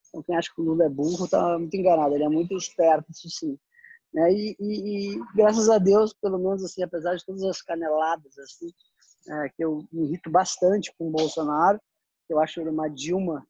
Então 0.09 0.23
quem 0.23 0.37
acha 0.37 0.51
que 0.55 0.61
o 0.63 0.65
Lula 0.65 0.85
é 0.85 0.89
burro 0.89 1.25
está 1.27 1.59
muito 1.59 1.77
enganado. 1.77 2.15
Ele 2.15 2.23
é 2.23 2.29
muito 2.29 2.57
esperto, 2.57 3.11
isso 3.11 3.29
sim. 3.29 3.59
Né? 4.15 4.33
E, 4.33 4.57
e, 4.61 5.17
e, 5.17 5.25
graças 5.35 5.69
a 5.69 5.79
Deus, 5.79 6.15
pelo 6.15 6.39
menos 6.39 6.65
assim, 6.65 6.83
apesar 6.83 7.17
de 7.17 7.27
todas 7.27 7.43
as 7.43 7.61
caneladas 7.61 8.39
assim, 8.39 8.73
é, 9.29 9.49
que 9.49 9.65
eu 9.65 9.85
me 9.93 10.07
irrito 10.07 10.31
bastante 10.31 10.95
com 10.97 11.09
o 11.09 11.11
Bolsonaro, 11.11 11.81
eu 12.29 12.39
acho 12.39 12.61
ele 12.61 12.71
uma 12.71 12.89
Dilma 12.89 13.45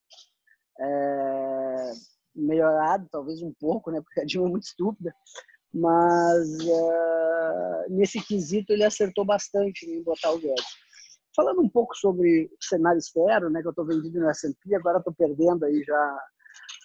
é, 0.81 1.93
melhorado, 2.35 3.07
talvez 3.11 3.43
um 3.43 3.53
pouco, 3.61 3.91
né? 3.91 4.01
Porque 4.01 4.21
a 4.21 4.25
Dilma 4.25 4.49
é 4.49 4.51
muito 4.53 4.65
estúpida, 4.65 5.15
mas 5.73 6.61
é, 6.61 7.89
nesse 7.91 8.21
quesito 8.25 8.73
ele 8.73 8.85
acertou 8.85 9.25
bastante 9.25 9.85
em 9.87 10.03
botar 10.03 10.33
o 10.33 10.39
Guedes. 10.39 10.65
Falando 11.37 11.61
um 11.61 11.69
pouco 11.69 11.95
sobre 11.97 12.51
cenário 12.61 12.99
externo, 12.99 13.51
né? 13.51 13.61
Que 13.61 13.69
eu 13.69 13.71
estou 13.71 13.85
vendido 13.85 14.19
no 14.19 14.31
S&P, 14.31 14.75
agora 14.75 14.99
estou 14.99 15.13
perdendo 15.13 15.65
aí 15.65 15.83
já 15.83 16.21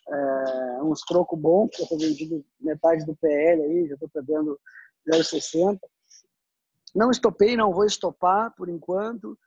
é, 0.08 0.84
uns 0.84 1.02
trocos 1.02 1.40
bons, 1.40 1.68
porque 1.68 1.82
eu 1.82 1.84
estou 1.84 2.00
vendido 2.00 2.46
metade 2.60 3.06
do 3.06 3.16
PL 3.16 3.62
aí, 3.62 3.88
já 3.88 3.94
estou 3.94 4.10
perdendo 4.10 4.60
0,60. 5.12 5.80
Não 6.96 7.12
estopei, 7.12 7.56
não 7.56 7.74
vou 7.74 7.86
estopar 7.86 8.54
por 8.56 8.70
enquanto. 8.70 9.38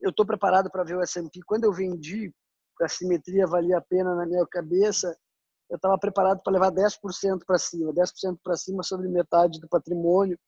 Eu 0.00 0.10
estou 0.10 0.26
preparado 0.26 0.70
para 0.70 0.84
ver 0.84 0.96
o 0.96 1.02
S&P. 1.02 1.40
Quando 1.46 1.64
eu 1.64 1.72
vendi, 1.72 2.32
a 2.80 2.88
simetria 2.88 3.46
valia 3.46 3.78
a 3.78 3.80
pena 3.80 4.14
na 4.14 4.26
minha 4.26 4.44
cabeça, 4.46 5.16
eu 5.70 5.76
estava 5.76 5.96
preparado 5.98 6.42
para 6.42 6.52
levar 6.52 6.70
10% 6.70 7.44
para 7.46 7.58
cima. 7.58 7.92
10% 7.92 8.38
para 8.42 8.56
cima 8.56 8.82
sobre 8.82 9.08
metade 9.08 9.60
do 9.60 9.68
patrimônio 9.68 10.38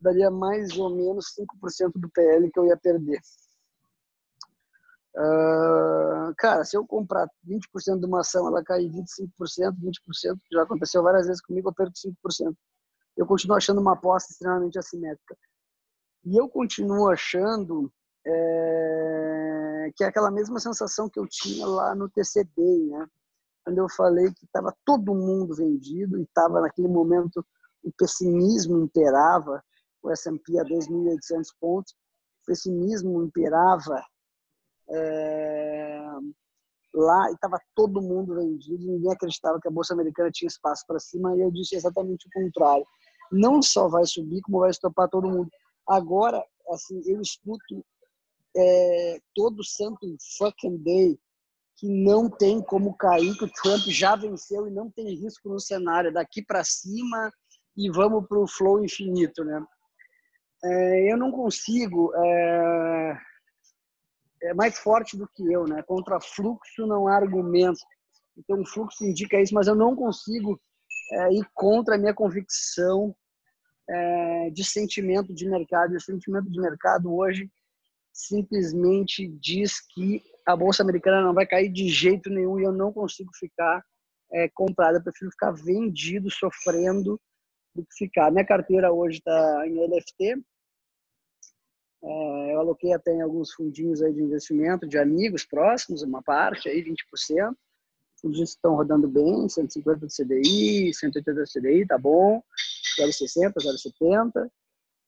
daria 0.00 0.30
mais 0.30 0.78
ou 0.78 0.94
menos 0.94 1.34
5% 1.38 1.92
do 1.96 2.08
PL 2.10 2.50
que 2.50 2.58
eu 2.58 2.66
ia 2.66 2.76
perder. 2.76 3.20
Uh, 5.16 6.32
cara, 6.38 6.64
se 6.64 6.76
eu 6.76 6.86
comprar 6.86 7.28
20% 7.46 7.98
de 7.98 8.06
uma 8.06 8.20
ação, 8.20 8.46
ela 8.46 8.62
cair 8.62 8.88
25%, 8.90 9.28
20%, 9.76 10.38
já 10.52 10.62
aconteceu 10.62 11.02
várias 11.02 11.26
vezes 11.26 11.42
comigo, 11.42 11.68
eu 11.68 11.74
perco 11.74 11.92
5%. 11.92 12.54
Eu 13.16 13.26
continuo 13.26 13.56
achando 13.56 13.80
uma 13.80 13.94
aposta 13.94 14.32
extremamente 14.32 14.78
assimétrica. 14.78 15.36
E 16.24 16.36
eu 16.36 16.48
continuo 16.48 17.08
achando 17.08 17.92
é, 18.26 19.90
que 19.96 20.04
é 20.04 20.06
aquela 20.06 20.30
mesma 20.30 20.60
sensação 20.60 21.08
que 21.08 21.18
eu 21.18 21.26
tinha 21.28 21.66
lá 21.66 21.94
no 21.94 22.08
TCB, 22.08 22.62
né? 22.90 23.06
Quando 23.64 23.78
eu 23.78 23.88
falei 23.90 24.32
que 24.32 24.44
estava 24.44 24.74
todo 24.84 25.14
mundo 25.14 25.54
vendido 25.54 26.18
e 26.18 26.22
estava 26.22 26.60
naquele 26.60 26.88
momento 26.88 27.44
o 27.82 27.92
pessimismo 27.92 28.82
imperava, 28.82 29.62
o 30.02 30.10
S&P 30.10 30.58
a 30.58 30.64
2.800 30.64 31.44
pontos, 31.60 31.92
o 31.92 32.46
pessimismo 32.46 33.22
imperava 33.22 34.02
é, 34.92 36.02
lá 36.94 37.30
estava 37.32 37.58
todo 37.74 38.02
mundo 38.02 38.34
vendido, 38.34 38.86
ninguém 38.86 39.12
acreditava 39.12 39.60
que 39.60 39.68
a 39.68 39.70
Bolsa 39.70 39.94
Americana 39.94 40.30
tinha 40.32 40.48
espaço 40.48 40.84
para 40.86 40.98
cima, 40.98 41.36
e 41.36 41.40
eu 41.40 41.50
disse 41.50 41.76
exatamente 41.76 42.26
o 42.26 42.30
contrário. 42.32 42.84
Não 43.32 43.62
só 43.62 43.88
vai 43.88 44.04
subir, 44.04 44.40
como 44.42 44.60
vai 44.60 44.70
estopar 44.70 45.08
todo 45.08 45.28
mundo. 45.28 45.48
Agora, 45.88 46.44
assim, 46.70 47.00
eu 47.06 47.20
escuto 47.20 47.84
é, 48.56 49.18
todo 49.34 49.64
santo 49.64 50.16
fucking 50.36 50.78
day 50.78 51.18
que 51.76 51.88
não 51.88 52.28
tem 52.28 52.60
como 52.60 52.96
cair, 52.96 53.34
que 53.38 53.44
o 53.44 53.52
Trump 53.62 53.80
já 53.86 54.14
venceu 54.14 54.66
e 54.66 54.70
não 54.70 54.90
tem 54.90 55.14
risco 55.14 55.48
no 55.48 55.58
cenário 55.58 56.12
daqui 56.12 56.44
para 56.44 56.62
cima 56.62 57.32
e 57.76 57.90
vamos 57.90 58.26
para 58.28 58.38
o 58.38 58.46
flow 58.46 58.84
infinito, 58.84 59.42
né? 59.44 59.64
É, 60.62 61.10
eu 61.12 61.16
não 61.16 61.32
consigo 61.32 62.12
é, 62.14 63.18
é 64.42 64.54
mais 64.54 64.78
forte 64.78 65.16
do 65.16 65.28
que 65.28 65.52
eu, 65.52 65.66
né? 65.66 65.82
Contra 65.82 66.20
fluxo 66.20 66.86
não 66.86 67.06
há 67.06 67.16
argumento. 67.16 67.80
Então 68.36 68.60
o 68.60 68.66
fluxo 68.66 69.04
indica 69.04 69.40
isso, 69.40 69.54
mas 69.54 69.66
eu 69.66 69.74
não 69.74 69.94
consigo 69.94 70.60
é, 71.12 71.32
ir 71.34 71.46
contra 71.54 71.94
a 71.94 71.98
minha 71.98 72.14
convicção 72.14 73.14
é, 73.88 74.50
de 74.50 74.64
sentimento 74.64 75.34
de 75.34 75.48
mercado. 75.48 75.92
E 75.92 75.96
o 75.96 76.00
sentimento 76.00 76.50
de 76.50 76.60
mercado 76.60 77.14
hoje 77.14 77.50
simplesmente 78.12 79.28
diz 79.28 79.80
que 79.80 80.22
a 80.46 80.56
bolsa 80.56 80.82
americana 80.82 81.22
não 81.22 81.34
vai 81.34 81.46
cair 81.46 81.68
de 81.68 81.88
jeito 81.88 82.30
nenhum 82.30 82.58
e 82.58 82.64
eu 82.64 82.72
não 82.72 82.92
consigo 82.92 83.30
ficar 83.34 83.84
é, 84.32 84.48
comprado. 84.48 84.96
Eu 84.96 85.02
prefiro 85.02 85.30
ficar 85.30 85.52
vendido, 85.52 86.30
sofrendo, 86.30 87.20
do 87.74 87.84
que 87.84 87.94
ficar. 87.96 88.30
Minha 88.30 88.44
carteira 88.44 88.92
hoje 88.92 89.18
está 89.18 89.66
em 89.66 89.78
LFT, 89.86 90.42
eu 92.02 92.60
aloquei 92.60 92.92
até 92.92 93.12
em 93.12 93.20
alguns 93.20 93.52
fundinhos 93.52 94.02
aí 94.02 94.12
de 94.12 94.22
investimento 94.22 94.86
de 94.86 94.98
amigos 94.98 95.44
próximos, 95.44 96.02
uma 96.02 96.22
parte 96.22 96.68
aí, 96.68 96.82
20%. 96.82 97.54
Fundinhos 98.20 98.50
estão 98.50 98.74
rodando 98.74 99.08
bem, 99.08 99.48
150 99.48 100.06
de 100.06 100.14
CDI, 100.14 100.94
180 100.94 101.44
de 101.44 101.52
CDI, 101.52 101.86
tá 101.86 101.98
bom. 101.98 102.42
0,60, 102.98 103.54
0,70. 103.54 104.50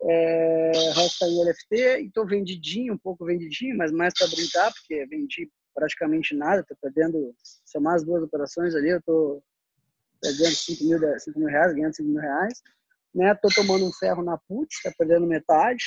É, 0.05 0.72
resta 0.94 1.26
em 1.26 1.44
LFT 1.44 2.00
e 2.00 2.07
estou 2.07 2.26
vendidinho, 2.26 2.94
um 2.94 2.98
pouco 2.98 3.24
vendidinho, 3.24 3.76
mas 3.76 3.92
mais 3.92 4.12
para 4.18 4.26
brincar, 4.28 4.72
porque 4.72 5.07
vendi 5.07 5.48
praticamente 5.74 6.35
nada, 6.35 6.61
estou 6.61 6.76
perdendo, 6.81 7.35
somar 7.64 7.94
as 7.94 8.05
duas 8.05 8.22
operações 8.22 8.74
ali, 8.74 8.90
eu 8.90 8.98
estou 8.98 9.42
perdendo 10.20 10.55
5 10.55 10.85
mil, 10.85 10.98
5 11.18 11.38
mil 11.38 11.48
reais, 11.48 11.72
ganhando 11.72 11.94
5 11.94 12.09
mil 12.09 12.20
reais. 12.20 12.62
Né? 13.14 13.35
Tomando 13.55 13.87
um 13.87 13.92
ferro 13.92 14.22
na 14.22 14.38
put, 14.38 14.68
tá 14.83 14.92
perdendo 14.96 15.26
metade, 15.26 15.85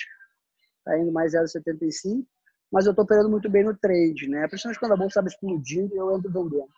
tá 0.85 0.97
indo 0.97 1.11
mais 1.11 1.33
0,75, 1.33 2.25
mas 2.71 2.85
eu 2.85 2.95
tô 2.95 3.05
perdendo 3.05 3.29
muito 3.29 3.49
bem 3.49 3.63
no 3.63 3.75
trade, 3.75 4.29
né? 4.29 4.47
Principalmente 4.47 4.79
quando 4.79 4.93
a 4.93 4.97
bolsa 4.97 5.09
estava 5.09 5.27
explodindo 5.27 5.93
e 5.93 5.97
eu 5.97 6.15
entro 6.15 6.31
vendendo. 6.31 6.69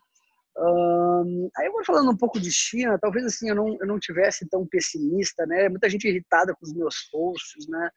Aí 1.56 1.68
eu 1.68 1.72
vou 1.72 1.86
falando 1.86 2.10
um 2.10 2.18
pouco 2.18 2.40
de 2.40 2.52
China, 2.52 2.98
talvez 3.00 3.26
assim 3.26 3.50
eu 3.50 3.56
não, 3.56 3.78
eu 3.80 3.86
não 3.86 4.00
tivesse 4.00 4.48
tão 4.50 4.66
pessimista, 4.66 5.46
né? 5.46 5.70
Muita 5.70 5.90
gente 5.90 6.08
irritada 6.08 6.56
com 6.56 6.66
os 6.66 6.74
meus 6.74 7.04
posts, 7.12 7.68
né? 7.68 7.90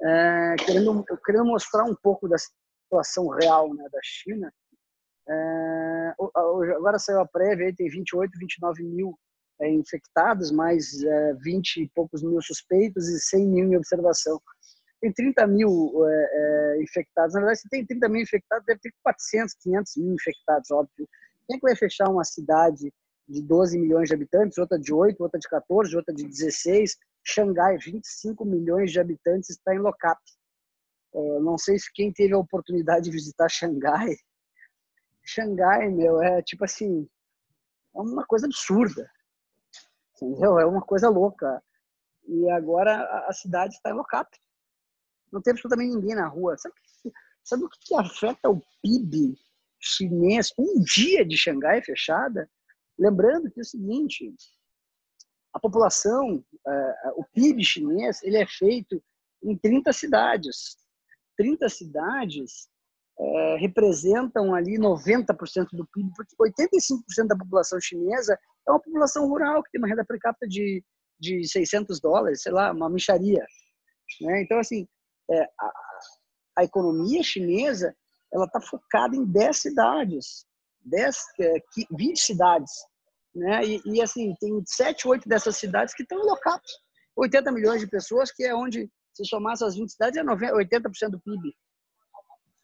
É, 0.00 0.54
querendo, 0.64 1.04
mostrar 1.44 1.84
um 1.84 1.94
pouco 1.94 2.28
da 2.28 2.36
situação 2.38 3.28
real 3.28 3.74
né, 3.74 3.84
da 3.90 3.98
China. 4.02 4.52
É, 5.28 6.14
agora 6.76 6.98
saiu 6.98 7.20
a 7.20 7.26
prévia, 7.26 7.66
aí 7.66 7.74
tem 7.74 7.88
28, 7.88 8.30
29 8.38 8.82
mil 8.84 9.18
é, 9.60 9.70
infectados, 9.70 10.50
mais 10.50 11.02
é, 11.02 11.34
20 11.34 11.82
e 11.82 11.88
poucos 11.94 12.22
mil 12.22 12.40
suspeitos 12.40 13.08
e 13.08 13.18
100 13.18 13.46
mil 13.46 13.72
em 13.72 13.76
observação. 13.76 14.40
Tem 15.00 15.12
30 15.12 15.46
mil 15.46 15.92
é, 16.06 16.30
é, 16.32 16.82
infectados. 16.82 17.34
Na 17.34 17.40
verdade, 17.40 17.60
se 17.60 17.68
tem 17.68 17.86
30 17.86 18.08
mil 18.08 18.22
infectados, 18.22 18.66
deve 18.66 18.80
ter 18.80 18.92
400, 19.02 19.54
500 19.62 19.96
mil 19.96 20.14
infectados, 20.14 20.70
óbvio. 20.70 21.08
Quem 21.46 21.56
é 21.56 21.60
que 21.60 21.66
vai 21.66 21.76
fechar 21.76 22.08
uma 22.08 22.24
cidade 22.24 22.92
de 23.28 23.42
12 23.42 23.78
milhões 23.78 24.08
de 24.08 24.14
habitantes, 24.14 24.58
outra 24.58 24.78
de 24.78 24.92
8, 24.92 25.20
outra 25.22 25.38
de 25.38 25.48
14, 25.48 25.96
outra 25.96 26.14
de 26.14 26.24
16? 26.24 26.96
Xangai, 27.24 27.76
25 27.78 28.44
milhões 28.44 28.90
de 28.90 29.00
habitantes, 29.00 29.50
está 29.50 29.74
em 29.74 29.78
locap. 29.78 30.18
Uh, 31.12 31.40
não 31.40 31.58
sei 31.58 31.78
se 31.78 31.92
quem 31.92 32.12
teve 32.12 32.34
a 32.34 32.38
oportunidade 32.38 33.04
de 33.04 33.10
visitar 33.10 33.48
Xangai. 33.48 34.16
Xangai, 35.24 35.88
meu, 35.90 36.22
é 36.22 36.42
tipo 36.42 36.64
assim, 36.64 37.08
é 37.94 38.00
uma 38.00 38.24
coisa 38.26 38.46
absurda. 38.46 39.10
Entendeu? 40.16 40.58
É 40.58 40.66
uma 40.66 40.82
coisa 40.82 41.08
louca. 41.08 41.62
E 42.26 42.50
agora 42.50 43.02
a, 43.26 43.32
cidade 43.32 43.74
está 43.74 43.90
em 43.90 43.94
locap. 43.94 44.28
Não 45.32 45.40
tem 45.40 45.52
absolutamente 45.52 45.94
ninguém 45.94 46.14
na 46.14 46.28
rua. 46.28 46.56
Sabe, 46.56 46.74
sabe 47.44 47.64
o 47.64 47.68
que, 47.68 47.78
que 47.80 47.94
afeta 47.94 48.50
o 48.50 48.62
PIB 48.82 49.36
chinês, 49.80 50.52
um 50.58 50.80
dia 50.80 51.24
de 51.24 51.36
Xangai 51.36 51.82
fechada, 51.82 52.48
lembrando 52.98 53.50
que 53.50 53.60
é 53.60 53.62
o 53.62 53.66
seguinte, 53.66 54.34
a 55.52 55.60
população, 55.60 56.44
é, 56.66 56.94
o 57.16 57.24
PIB 57.32 57.64
chinês, 57.64 58.22
ele 58.22 58.36
é 58.36 58.46
feito 58.46 59.02
em 59.42 59.56
30 59.56 59.92
cidades. 59.92 60.76
30 61.36 61.68
cidades 61.68 62.68
é, 63.18 63.56
representam 63.56 64.54
ali 64.54 64.78
90% 64.78 65.68
do 65.72 65.86
PIB, 65.86 66.10
porque 66.16 66.36
85% 66.36 67.26
da 67.28 67.36
população 67.36 67.80
chinesa 67.80 68.38
é 68.66 68.70
uma 68.70 68.80
população 68.80 69.26
rural, 69.26 69.62
que 69.62 69.70
tem 69.70 69.80
uma 69.80 69.88
renda 69.88 70.04
per 70.04 70.18
capita 70.18 70.46
de, 70.46 70.84
de 71.18 71.46
600 71.48 72.00
dólares, 72.00 72.42
sei 72.42 72.52
lá, 72.52 72.72
uma 72.72 72.90
micharia. 72.90 73.44
Né? 74.20 74.42
Então, 74.42 74.58
assim, 74.58 74.86
é, 75.30 75.42
a, 75.42 75.72
a 76.58 76.64
economia 76.64 77.22
chinesa 77.22 77.94
ela 78.32 78.44
está 78.44 78.60
focada 78.60 79.16
em 79.16 79.24
10 79.24 79.56
cidades, 79.56 80.46
10, 80.84 81.16
20 81.90 82.12
é, 82.12 82.16
cidades. 82.16 82.72
Né? 83.34 83.64
E, 83.64 83.82
e, 83.86 84.02
assim, 84.02 84.34
tem 84.40 84.62
7, 84.66 85.08
8 85.08 85.28
dessas 85.28 85.56
cidades 85.56 85.94
que 85.94 86.02
estão 86.02 86.18
locadas. 86.18 86.70
80 87.16 87.52
milhões 87.52 87.80
de 87.80 87.86
pessoas, 87.86 88.30
que 88.30 88.44
é 88.44 88.54
onde, 88.54 88.90
se 89.12 89.24
somar 89.24 89.54
essas 89.54 89.74
20 89.74 89.90
cidades, 89.90 90.18
é 90.18 90.22
90, 90.22 90.54
80% 90.54 91.10
do 91.10 91.20
PIB. 91.20 91.54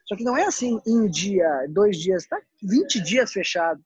Só 0.06 0.16
que 0.16 0.24
não 0.24 0.36
é 0.36 0.44
assim 0.44 0.78
um 0.86 1.08
dia, 1.08 1.48
dois 1.70 1.96
dias, 1.96 2.24
está 2.24 2.40
20 2.62 3.00
dias 3.00 3.32
fechado. 3.32 3.82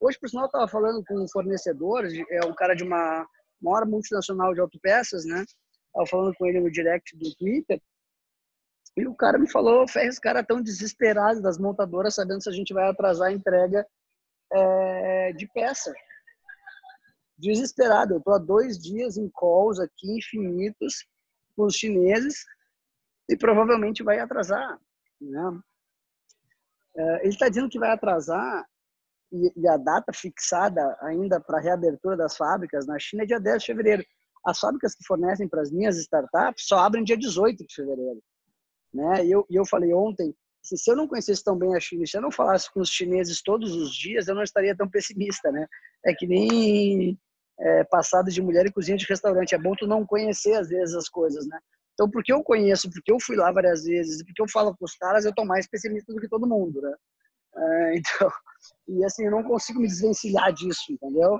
Hoje, 0.00 0.18
por 0.18 0.28
sinal, 0.28 0.44
eu 0.44 0.48
estava 0.48 0.68
falando 0.68 1.04
com 1.06 1.22
um 1.22 1.28
fornecedor, 1.28 2.06
é 2.30 2.46
um 2.46 2.54
cara 2.54 2.74
de 2.74 2.84
uma 2.84 3.26
maior 3.60 3.86
multinacional 3.86 4.54
de 4.54 4.60
autopeças, 4.60 5.24
né? 5.24 5.44
Estava 5.88 6.06
falando 6.06 6.34
com 6.36 6.46
ele 6.46 6.60
no 6.60 6.70
direct 6.70 7.16
do 7.16 7.34
Twitter, 7.36 7.80
e 9.00 9.06
o 9.06 9.14
cara 9.14 9.38
me 9.38 9.50
falou, 9.50 9.86
Ferre, 9.88 10.08
os 10.08 10.18
caras 10.18 10.46
tão 10.46 10.62
desesperados 10.62 11.42
das 11.42 11.58
montadoras, 11.58 12.14
sabendo 12.14 12.42
se 12.42 12.48
a 12.48 12.52
gente 12.52 12.72
vai 12.72 12.88
atrasar 12.88 13.28
a 13.28 13.32
entrega 13.32 13.86
é, 14.52 15.32
de 15.32 15.46
peça. 15.48 15.92
Desesperado. 17.36 18.14
Eu 18.14 18.20
tô 18.20 18.32
há 18.32 18.38
dois 18.38 18.78
dias 18.78 19.16
em 19.16 19.30
calls 19.30 19.78
aqui 19.78 20.16
infinitos 20.16 21.06
com 21.56 21.64
os 21.64 21.74
chineses 21.74 22.44
e 23.28 23.36
provavelmente 23.36 24.02
vai 24.02 24.18
atrasar. 24.18 24.80
Né? 25.20 25.60
É, 26.96 27.20
ele 27.20 27.28
está 27.28 27.48
dizendo 27.48 27.68
que 27.68 27.78
vai 27.78 27.90
atrasar 27.90 28.66
e, 29.30 29.52
e 29.56 29.68
a 29.68 29.76
data 29.76 30.12
fixada 30.12 30.96
ainda 31.02 31.40
para 31.40 31.58
a 31.58 31.62
reabertura 31.62 32.16
das 32.16 32.36
fábricas 32.36 32.86
na 32.86 32.98
China 32.98 33.22
é 33.22 33.26
dia 33.26 33.40
10 33.40 33.60
de 33.60 33.66
fevereiro. 33.66 34.04
As 34.44 34.58
fábricas 34.58 34.94
que 34.94 35.04
fornecem 35.06 35.48
para 35.48 35.60
as 35.60 35.70
minhas 35.70 35.96
startups 35.98 36.66
só 36.66 36.78
abrem 36.78 37.04
dia 37.04 37.16
18 37.16 37.66
de 37.66 37.74
fevereiro. 37.74 38.22
Né? 38.92 39.26
E 39.26 39.30
eu, 39.30 39.46
e 39.50 39.56
eu 39.56 39.66
falei 39.66 39.92
ontem, 39.92 40.34
se 40.62 40.90
eu 40.90 40.96
não 40.96 41.08
conhecesse 41.08 41.42
tão 41.42 41.56
bem 41.56 41.74
a 41.74 41.80
China, 41.80 42.04
se 42.06 42.16
eu 42.16 42.22
não 42.22 42.30
falasse 42.30 42.72
com 42.72 42.80
os 42.80 42.90
chineses 42.90 43.42
todos 43.42 43.74
os 43.74 43.94
dias, 43.94 44.28
eu 44.28 44.34
não 44.34 44.42
estaria 44.42 44.76
tão 44.76 44.88
pessimista, 44.88 45.50
né? 45.50 45.66
É 46.04 46.12
que 46.14 46.26
nem 46.26 47.18
é, 47.60 47.84
passado 47.84 48.30
de 48.30 48.42
mulher 48.42 48.66
e 48.66 48.72
cozinha 48.72 48.96
de 48.96 49.06
restaurante. 49.06 49.54
É 49.54 49.58
bom 49.58 49.74
tu 49.74 49.86
não 49.86 50.06
conhecer 50.06 50.54
às 50.54 50.68
vezes 50.68 50.94
as 50.94 51.08
coisas, 51.08 51.46
né? 51.46 51.58
Então, 51.94 52.08
porque 52.10 52.32
eu 52.32 52.42
conheço, 52.42 52.90
porque 52.90 53.10
eu 53.10 53.18
fui 53.20 53.36
lá 53.36 53.50
várias 53.50 53.84
vezes, 53.84 54.22
porque 54.24 54.40
eu 54.40 54.48
falo 54.48 54.76
com 54.76 54.84
os 54.84 54.94
caras, 54.94 55.24
eu 55.24 55.34
tô 55.34 55.44
mais 55.44 55.66
pessimista 55.66 56.12
do 56.12 56.20
que 56.20 56.28
todo 56.28 56.46
mundo, 56.46 56.80
né? 56.80 56.94
É, 57.56 57.96
então, 57.98 58.30
e 58.88 59.04
assim, 59.04 59.24
eu 59.24 59.30
não 59.30 59.42
consigo 59.42 59.80
me 59.80 59.88
desvencilhar 59.88 60.52
disso, 60.52 60.92
entendeu? 60.92 61.36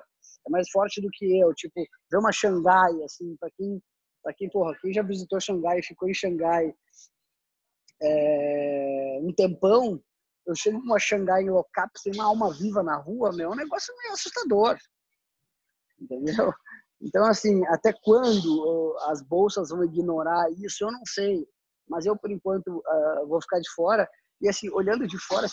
É 0.47 0.51
mais 0.51 0.69
forte 0.71 1.01
do 1.01 1.09
que 1.13 1.39
eu. 1.39 1.55
Tipo, 1.55 1.75
ver 2.11 2.19
uma 2.19 2.33
Xangai, 2.33 3.03
assim, 3.05 3.37
para 3.39 3.51
quem, 3.57 3.81
pra 4.23 4.35
quem, 4.35 4.51
porra, 4.51 4.77
quem 4.81 4.93
já 4.93 5.03
visitou 5.03 5.41
Xangai, 5.41 5.83
ficou 5.83 6.09
em 6.09 6.15
Xangai, 6.15 6.75
é, 8.03 9.19
um 9.23 9.33
tempão, 9.35 10.03
eu 10.47 10.55
chego 10.55 10.79
uma 10.79 10.99
Xangai 10.99 11.43
em 11.43 11.51
locap 11.51 11.91
sem 11.99 12.13
uma 12.15 12.25
alma 12.25 12.53
viva 12.53 12.83
na 12.83 12.97
rua, 12.97 13.33
meu, 13.33 13.51
é 13.51 13.53
um 13.53 13.57
negócio 13.57 13.95
meio 13.99 14.13
assustador. 14.13 14.79
Entendeu? 16.01 16.53
Então, 17.01 17.25
assim, 17.25 17.65
até 17.67 17.93
quando 17.93 18.97
as 19.03 19.23
bolsas 19.23 19.69
vão 19.69 19.85
ignorar 19.85 20.51
isso, 20.59 20.85
eu 20.85 20.91
não 20.91 21.03
sei. 21.07 21.47
Mas 21.89 22.07
eu, 22.07 22.17
por 22.17 22.31
enquanto, 22.31 22.69
uh, 22.69 23.27
vou 23.27 23.41
ficar 23.41 23.61
de 23.61 23.71
fora. 23.71 24.09
E, 24.41 24.49
assim, 24.49 24.69
olhando 24.71 25.07
de 25.07 25.19
fora, 25.19 25.47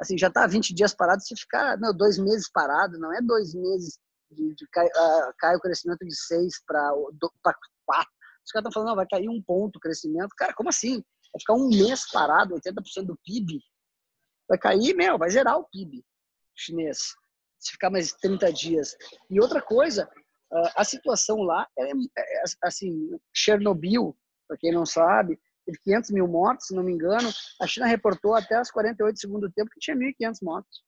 assim, 0.00 0.18
já 0.18 0.28
está 0.28 0.46
20 0.46 0.74
dias 0.74 0.94
parado, 0.94 1.22
se 1.22 1.36
ficar 1.36 1.76
dois 1.94 2.18
meses 2.18 2.50
parado, 2.50 2.98
não 2.98 3.12
é 3.12 3.20
dois 3.20 3.54
meses 3.54 3.98
de, 4.30 4.54
de 4.54 4.66
cai, 4.72 4.86
uh, 4.86 5.32
cai 5.38 5.56
o 5.56 5.60
crescimento 5.60 6.06
de 6.06 6.14
seis 6.14 6.54
para 6.66 6.90
quatro. 7.84 8.12
Os 8.44 8.50
caras 8.50 8.66
estão 8.66 8.72
falando, 8.72 8.88
não, 8.88 8.96
vai 8.96 9.06
cair 9.08 9.28
um 9.28 9.42
ponto 9.42 9.76
o 9.76 9.80
crescimento. 9.80 10.30
Cara, 10.36 10.54
como 10.54 10.68
assim? 10.68 11.02
Vai 11.32 11.40
ficar 11.40 11.54
um 11.54 11.68
mês 11.68 12.10
parado, 12.10 12.54
80% 12.54 13.06
do 13.06 13.18
PIB, 13.24 13.60
vai 14.48 14.58
cair, 14.58 14.94
meu, 14.94 15.18
vai 15.18 15.30
zerar 15.30 15.58
o 15.58 15.68
PIB 15.68 16.04
chinês, 16.54 17.14
se 17.58 17.72
ficar 17.72 17.90
mais 17.90 18.12
30 18.12 18.52
dias. 18.52 18.96
E 19.30 19.40
outra 19.40 19.60
coisa, 19.60 20.08
a 20.76 20.84
situação 20.84 21.42
lá 21.42 21.66
é, 21.78 21.90
é 21.90 22.42
assim, 22.62 23.10
Chernobyl, 23.32 24.16
para 24.46 24.56
quem 24.58 24.72
não 24.72 24.84
sabe, 24.84 25.40
teve 25.64 25.78
500 25.78 26.10
mil 26.10 26.28
mortos, 26.28 26.66
se 26.66 26.74
não 26.74 26.82
me 26.82 26.92
engano, 26.92 27.30
a 27.60 27.66
China 27.66 27.86
reportou 27.86 28.34
até 28.34 28.56
as 28.56 28.70
48 28.70 29.14
do 29.14 29.20
segundo 29.20 29.52
tempo 29.52 29.70
que 29.70 29.80
tinha 29.80 29.96
1.500 29.96 30.38
mortos. 30.42 30.84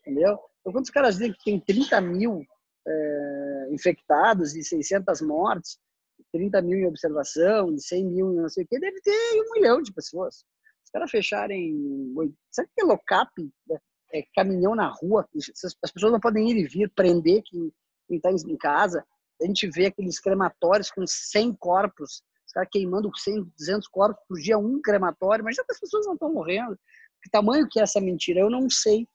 Entendeu? 0.00 0.38
Então, 0.60 0.72
quando 0.72 0.84
os 0.84 0.90
caras 0.90 1.16
dizem 1.16 1.32
que 1.32 1.44
tem 1.44 1.60
30 1.60 2.00
mil 2.00 2.44
é, 2.86 3.68
infectados 3.70 4.56
e 4.56 4.62
600 4.62 5.20
mortes, 5.20 5.78
30 6.36 6.62
mil 6.62 6.78
em 6.78 6.86
observação, 6.86 7.76
100 7.78 8.04
mil 8.04 8.32
em 8.32 8.36
não 8.36 8.48
sei 8.48 8.64
o 8.64 8.66
quê, 8.66 8.78
deve 8.78 9.00
ter 9.00 9.40
um 9.40 9.52
milhão 9.52 9.80
de 9.80 9.92
pessoas. 9.92 10.44
Os 10.84 10.90
caras 10.90 11.10
fecharem. 11.10 12.14
Sabe 12.50 12.68
que 12.74 12.82
é 12.82 12.84
locap? 12.84 13.30
É, 14.12 14.22
caminhão 14.34 14.74
na 14.74 14.88
rua, 14.88 15.26
as 15.34 15.92
pessoas 15.92 16.12
não 16.12 16.20
podem 16.20 16.50
ir 16.50 16.56
e 16.56 16.66
vir, 16.66 16.90
prender 16.94 17.42
quem 17.42 17.72
está 18.10 18.30
em 18.30 18.56
casa. 18.56 19.04
A 19.42 19.46
gente 19.46 19.68
vê 19.68 19.86
aqueles 19.86 20.20
crematórios 20.20 20.90
com 20.90 21.04
100 21.06 21.54
corpos, 21.54 22.22
os 22.46 22.52
caras 22.52 22.68
queimando 22.70 23.10
100, 23.14 23.42
200 23.58 23.88
corpos 23.88 24.22
por 24.28 24.38
dia, 24.38 24.58
um 24.58 24.80
crematório. 24.80 25.44
Já 25.52 25.64
que 25.64 25.72
as 25.72 25.80
pessoas 25.80 26.06
não 26.06 26.14
estão 26.14 26.32
morrendo. 26.32 26.78
Que 27.22 27.30
tamanho 27.30 27.68
que 27.68 27.80
é 27.80 27.82
essa 27.82 28.00
mentira? 28.00 28.40
Eu 28.40 28.50
não 28.50 28.70
sei. 28.70 29.08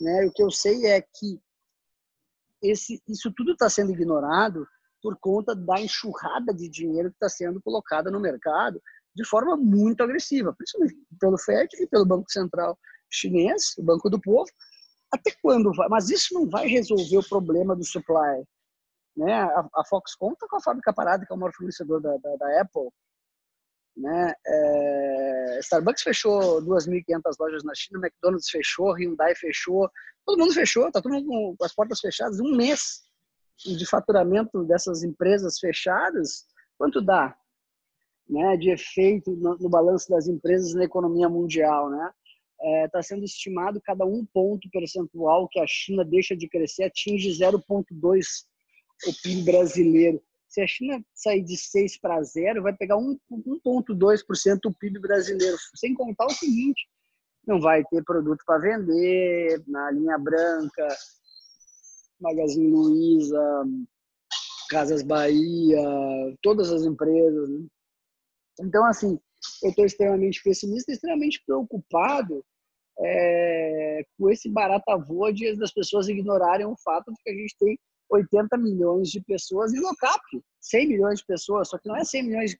Né? 0.00 0.24
O 0.24 0.32
que 0.32 0.42
eu 0.42 0.50
sei 0.50 0.86
é 0.86 1.02
que 1.02 1.38
esse, 2.62 3.02
isso 3.06 3.32
tudo 3.36 3.52
está 3.52 3.68
sendo 3.68 3.92
ignorado 3.92 4.66
por 5.02 5.16
conta 5.18 5.54
da 5.54 5.80
enxurrada 5.80 6.52
de 6.54 6.68
dinheiro 6.68 7.10
que 7.10 7.16
está 7.16 7.28
sendo 7.28 7.60
colocada 7.62 8.10
no 8.10 8.20
mercado 8.20 8.80
de 9.14 9.26
forma 9.26 9.56
muito 9.56 10.02
agressiva, 10.02 10.54
principalmente 10.56 10.96
pelo 11.18 11.38
FED 11.38 11.68
e 11.82 11.86
pelo 11.86 12.06
Banco 12.06 12.30
Central 12.30 12.78
chinês, 13.10 13.76
o 13.76 13.82
Banco 13.82 14.08
do 14.08 14.20
Povo. 14.20 14.48
Até 15.12 15.32
quando 15.42 15.72
vai? 15.74 15.88
Mas 15.88 16.08
isso 16.10 16.32
não 16.32 16.48
vai 16.48 16.68
resolver 16.68 17.18
o 17.18 17.28
problema 17.28 17.74
do 17.74 17.84
supply. 17.84 18.44
Né? 19.16 19.32
A, 19.34 19.68
a 19.74 19.84
Foxconn 19.84 20.32
está 20.32 20.46
com 20.48 20.56
a 20.56 20.62
fábrica 20.62 20.92
parada, 20.92 21.26
que 21.26 21.32
é 21.32 21.36
o 21.36 21.38
maior 21.38 21.52
fornecedor 21.52 22.00
da, 22.00 22.16
da, 22.18 22.36
da 22.36 22.60
Apple. 22.60 22.88
Né? 23.96 24.32
É, 24.46 25.58
Starbucks 25.60 26.02
fechou 26.02 26.62
2.500 26.62 27.20
lojas 27.38 27.64
na 27.64 27.74
China, 27.74 28.00
McDonald's 28.00 28.48
fechou, 28.48 28.94
Hyundai 28.94 29.34
fechou, 29.34 29.90
todo 30.24 30.38
mundo 30.38 30.54
fechou, 30.54 30.90
tá 30.92 31.02
todo 31.02 31.12
mundo 31.12 31.56
com 31.58 31.64
as 31.64 31.74
portas 31.74 31.98
fechadas. 31.98 32.38
Um 32.38 32.56
mês 32.56 33.02
de 33.64 33.86
faturamento 33.86 34.64
dessas 34.64 35.02
empresas 35.02 35.58
fechadas, 35.58 36.46
quanto 36.78 37.00
dá? 37.00 37.36
Né, 38.28 38.56
de 38.56 38.70
efeito 38.70 39.32
no, 39.32 39.58
no 39.58 39.68
balanço 39.68 40.08
das 40.08 40.28
empresas 40.28 40.72
na 40.72 40.84
economia 40.84 41.28
mundial, 41.28 41.90
né? 41.90 42.12
está 42.84 42.98
é, 42.98 43.02
sendo 43.02 43.24
estimado 43.24 43.80
cada 43.80 44.04
um 44.04 44.24
ponto 44.24 44.68
percentual 44.70 45.48
que 45.48 45.58
a 45.58 45.66
China 45.66 46.04
deixa 46.04 46.36
de 46.36 46.48
crescer 46.48 46.84
atinge 46.84 47.30
0,2 47.30 48.26
o 49.06 49.22
PIB 49.22 49.42
brasileiro. 49.44 50.22
Se 50.46 50.60
a 50.60 50.66
China 50.66 51.02
sair 51.14 51.42
de 51.42 51.56
6 51.56 51.98
para 51.98 52.22
0, 52.22 52.62
vai 52.62 52.74
pegar 52.76 52.96
1,2% 52.96 54.58
do 54.62 54.74
PIB 54.74 54.98
brasileiro. 54.98 55.56
Sem 55.74 55.94
contar 55.94 56.26
o 56.26 56.30
seguinte: 56.30 56.88
não 57.46 57.60
vai 57.60 57.82
ter 57.84 58.04
produto 58.04 58.42
para 58.44 58.58
vender 58.58 59.62
na 59.66 59.90
linha 59.92 60.18
branca, 60.18 60.88
Magazine 62.20 62.70
Luiza, 62.70 63.64
Casas 64.68 65.02
Bahia, 65.02 65.82
todas 66.42 66.70
as 66.70 66.82
empresas. 66.82 67.48
Né? 67.48 67.66
Então, 68.60 68.84
assim, 68.84 69.18
eu 69.62 69.70
estou 69.70 69.84
extremamente 69.84 70.42
pessimista, 70.42 70.92
extremamente 70.92 71.42
preocupado 71.44 72.44
é, 72.98 74.02
com 74.18 74.30
esse 74.30 74.48
barata 74.48 74.96
voa 74.96 75.32
de 75.32 75.56
das 75.56 75.72
pessoas 75.72 76.08
ignorarem 76.08 76.66
o 76.66 76.76
fato 76.84 77.10
de 77.10 77.22
que 77.22 77.30
a 77.30 77.34
gente 77.34 77.56
tem 77.58 77.78
80 78.10 78.56
milhões 78.58 79.08
de 79.08 79.20
pessoas 79.22 79.72
em 79.72 79.80
locap, 79.80 80.20
100 80.60 80.88
milhões 80.88 81.20
de 81.20 81.26
pessoas, 81.26 81.68
só 81.68 81.78
que 81.78 81.88
não 81.88 81.96
é 81.96 82.04
100 82.04 82.24
milhões 82.24 82.50
de 82.50 82.58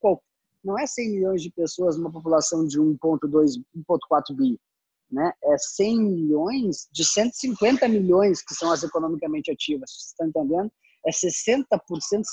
não 0.63 0.79
é 0.79 0.87
100 0.87 1.11
milhões 1.11 1.43
de 1.43 1.51
pessoas 1.51 1.97
numa 1.97 2.13
população 2.13 2.67
de 2.67 2.79
1.2, 2.79 3.63
1.4 3.77 4.37
bi, 4.37 4.59
né? 5.11 5.33
É 5.45 5.57
100 5.59 6.01
milhões 6.01 6.89
de 6.93 7.05
150 7.05 7.89
milhões 7.89 8.43
que 8.43 8.55
são 8.55 8.71
as 8.71 8.83
economicamente 8.83 9.51
ativas, 9.51 9.91
você 9.91 10.07
está 10.07 10.27
entendendo? 10.27 10.71
É 11.07 11.11
60%, 11.11 11.67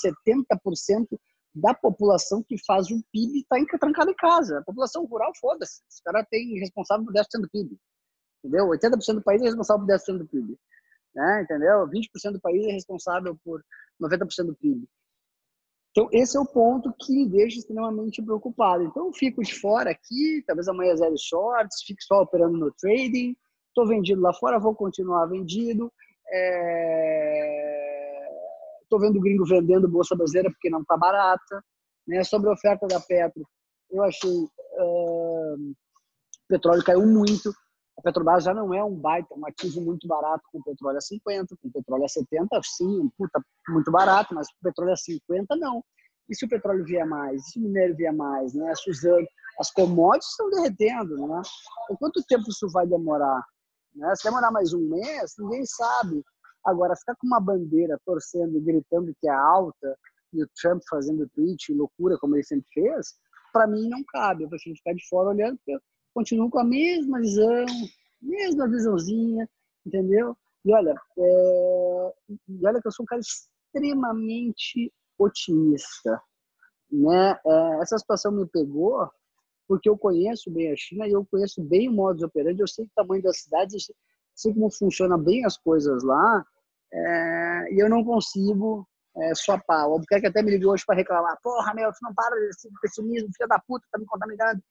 70% 0.04 1.18
da 1.54 1.74
população 1.74 2.42
que 2.42 2.56
faz 2.64 2.90
o 2.90 3.02
PIB 3.12 3.40
está 3.40 3.78
trancada 3.78 4.10
em 4.10 4.14
casa. 4.14 4.58
A 4.58 4.64
população 4.64 5.04
rural, 5.06 5.32
foda-se. 5.40 5.82
Os 5.90 6.00
caras 6.00 6.26
têm 6.30 6.58
responsável 6.60 7.04
por 7.04 7.14
10% 7.14 7.24
do 7.40 7.50
PIB. 7.50 7.76
Entendeu? 8.44 8.68
80% 8.68 9.14
do 9.14 9.22
país 9.22 9.42
é 9.42 9.46
responsável 9.46 9.86
por 9.86 9.94
10% 9.94 10.18
do 10.18 10.28
PIB. 10.28 10.58
Né? 11.14 11.42
Entendeu? 11.42 11.88
20% 11.88 12.32
do 12.32 12.40
país 12.40 12.64
é 12.66 12.72
responsável 12.72 13.36
por 13.44 13.64
90% 14.00 14.46
do 14.46 14.56
PIB. 14.56 14.88
Então, 15.90 16.08
esse 16.12 16.36
é 16.36 16.40
o 16.40 16.46
ponto 16.46 16.92
que 17.00 17.12
me 17.12 17.26
deixa 17.28 17.58
extremamente 17.58 18.22
preocupado. 18.22 18.84
Então, 18.84 19.06
eu 19.06 19.12
fico 19.12 19.42
de 19.42 19.54
fora 19.54 19.90
aqui, 19.90 20.44
talvez 20.46 20.68
amanhã 20.68 20.94
zero 20.96 21.16
shorts, 21.18 21.82
fico 21.84 22.02
só 22.02 22.22
operando 22.22 22.56
no 22.56 22.72
trading, 22.72 23.36
estou 23.68 23.86
vendido 23.86 24.20
lá 24.20 24.32
fora, 24.34 24.60
vou 24.60 24.74
continuar 24.74 25.26
vendido. 25.26 25.90
Estou 28.82 28.98
é... 28.98 29.02
vendo 29.02 29.20
gringo 29.20 29.44
vendendo 29.46 29.88
bolsa 29.88 30.14
brasileira 30.14 30.50
porque 30.50 30.70
não 30.70 30.82
está 30.82 30.96
barata. 30.96 31.64
Né? 32.06 32.22
Sobre 32.22 32.50
a 32.50 32.52
oferta 32.52 32.86
da 32.86 33.00
Petro, 33.00 33.46
eu 33.90 34.02
achei 34.02 34.30
uh... 34.30 35.54
o 35.54 35.74
petróleo 36.48 36.84
caiu 36.84 37.06
muito. 37.06 37.52
Petrobras 38.08 38.42
já 38.42 38.54
não 38.54 38.72
é 38.72 38.82
um 38.82 38.94
baita, 38.94 39.34
um 39.34 39.46
ativo 39.46 39.82
muito 39.82 40.08
barato 40.08 40.42
com 40.50 40.62
petróleo 40.62 40.96
a 40.96 41.00
50, 41.00 41.54
com 41.60 41.70
petróleo 41.70 42.04
a 42.06 42.08
70, 42.08 42.48
sim, 42.64 43.10
puta, 43.18 43.38
muito 43.68 43.90
barato, 43.90 44.34
mas 44.34 44.48
com 44.48 44.56
petróleo 44.62 44.94
a 44.94 44.96
50, 44.96 45.54
não. 45.56 45.84
E 46.26 46.34
se 46.34 46.46
o 46.46 46.48
petróleo 46.48 46.86
vier 46.86 47.06
mais? 47.06 47.42
E 47.42 47.50
se 47.50 47.58
o 47.58 47.62
minério 47.62 47.94
vier 47.94 48.14
mais? 48.14 48.54
Né? 48.54 48.74
Suzano, 48.76 49.26
as 49.60 49.70
commodities 49.70 50.30
estão 50.30 50.48
derretendo, 50.48 51.16
né? 51.26 51.42
Então, 51.84 51.96
quanto 51.98 52.24
tempo 52.24 52.48
isso 52.48 52.66
vai 52.70 52.86
demorar? 52.86 53.44
Né? 53.94 54.16
Se 54.16 54.24
demorar 54.24 54.50
mais 54.50 54.72
um 54.72 54.80
mês, 54.88 55.34
ninguém 55.38 55.66
sabe. 55.66 56.24
Agora, 56.64 56.96
ficar 56.96 57.14
com 57.16 57.26
uma 57.26 57.40
bandeira 57.40 58.00
torcendo 58.06 58.56
e 58.56 58.60
gritando 58.62 59.14
que 59.20 59.28
é 59.28 59.34
alta, 59.34 59.98
e 60.32 60.42
o 60.42 60.48
Trump 60.58 60.80
fazendo 60.88 61.28
tweet, 61.34 61.74
loucura, 61.74 62.16
como 62.16 62.36
ele 62.36 62.42
sempre 62.42 62.66
fez, 62.72 63.18
para 63.52 63.66
mim 63.66 63.86
não 63.86 64.02
cabe. 64.04 64.44
Eu 64.44 64.48
prefiro 64.48 64.76
ficar 64.76 64.94
de 64.94 65.06
fora 65.10 65.28
olhando, 65.28 65.58
porque 65.58 65.78
continuo 66.18 66.50
com 66.50 66.58
a 66.58 66.64
mesma 66.64 67.20
visão, 67.20 67.64
mesma 68.20 68.68
visãozinha, 68.68 69.48
entendeu? 69.86 70.36
E 70.64 70.74
olha, 70.74 70.92
é, 71.16 72.12
e 72.48 72.66
olha 72.66 72.80
que 72.82 72.88
eu 72.88 72.92
sou 72.92 73.04
um 73.04 73.06
cara 73.06 73.20
extremamente 73.20 74.92
otimista, 75.16 76.20
né? 76.90 77.38
É, 77.46 77.80
essa 77.82 77.96
situação 77.98 78.32
me 78.32 78.44
pegou 78.48 79.08
porque 79.68 79.88
eu 79.88 79.96
conheço 79.96 80.50
bem 80.50 80.72
a 80.72 80.76
China 80.76 81.06
e 81.06 81.12
eu 81.12 81.24
conheço 81.30 81.62
bem 81.62 81.88
o 81.88 81.92
modus 81.92 82.24
operandi, 82.24 82.62
eu 82.62 82.66
sei 82.66 82.86
o 82.86 82.90
tamanho 82.96 83.22
das 83.22 83.42
cidades, 83.42 83.92
sei 84.34 84.52
como 84.52 84.72
funciona 84.72 85.16
bem 85.16 85.44
as 85.44 85.56
coisas 85.56 86.02
lá, 86.02 86.44
é, 86.92 87.74
e 87.74 87.80
eu 87.80 87.88
não 87.88 88.02
consigo 88.02 88.88
é, 89.20 89.34
só 89.34 89.58
pau. 89.58 89.90
O 89.90 89.92
Albuquerque 89.94 90.26
até 90.26 90.42
me 90.42 90.50
ligou 90.50 90.72
hoje 90.72 90.84
para 90.86 90.96
reclamar. 90.96 91.38
Porra, 91.42 91.74
meu, 91.74 91.92
tu 91.92 91.98
não 92.02 92.14
para 92.14 92.36
desse 92.36 92.68
pessimismo, 92.80 93.28
filha 93.34 93.48
da 93.48 93.58
puta, 93.58 93.86
tá 93.90 93.98
me 93.98 94.06
contaminando. 94.06 94.62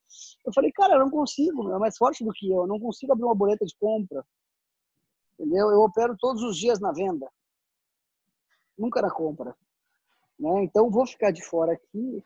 Eu 0.45 0.53
falei, 0.53 0.71
cara, 0.71 0.95
eu 0.95 0.99
não 0.99 1.09
consigo, 1.09 1.73
é 1.73 1.77
mais 1.77 1.97
forte 1.97 2.23
do 2.23 2.31
que 2.31 2.49
eu. 2.49 2.61
Eu 2.61 2.67
não 2.67 2.79
consigo 2.79 3.11
abrir 3.11 3.25
uma 3.25 3.35
boleta 3.35 3.65
de 3.65 3.75
compra. 3.77 4.23
Entendeu? 5.39 5.69
Eu 5.69 5.81
opero 5.81 6.15
todos 6.17 6.41
os 6.43 6.57
dias 6.57 6.79
na 6.79 6.91
venda. 6.91 7.29
Nunca 8.77 9.01
na 9.01 9.11
compra. 9.11 9.55
Né? 10.39 10.63
Então, 10.63 10.89
vou 10.89 11.05
ficar 11.05 11.31
de 11.31 11.43
fora 11.43 11.73
aqui, 11.73 12.23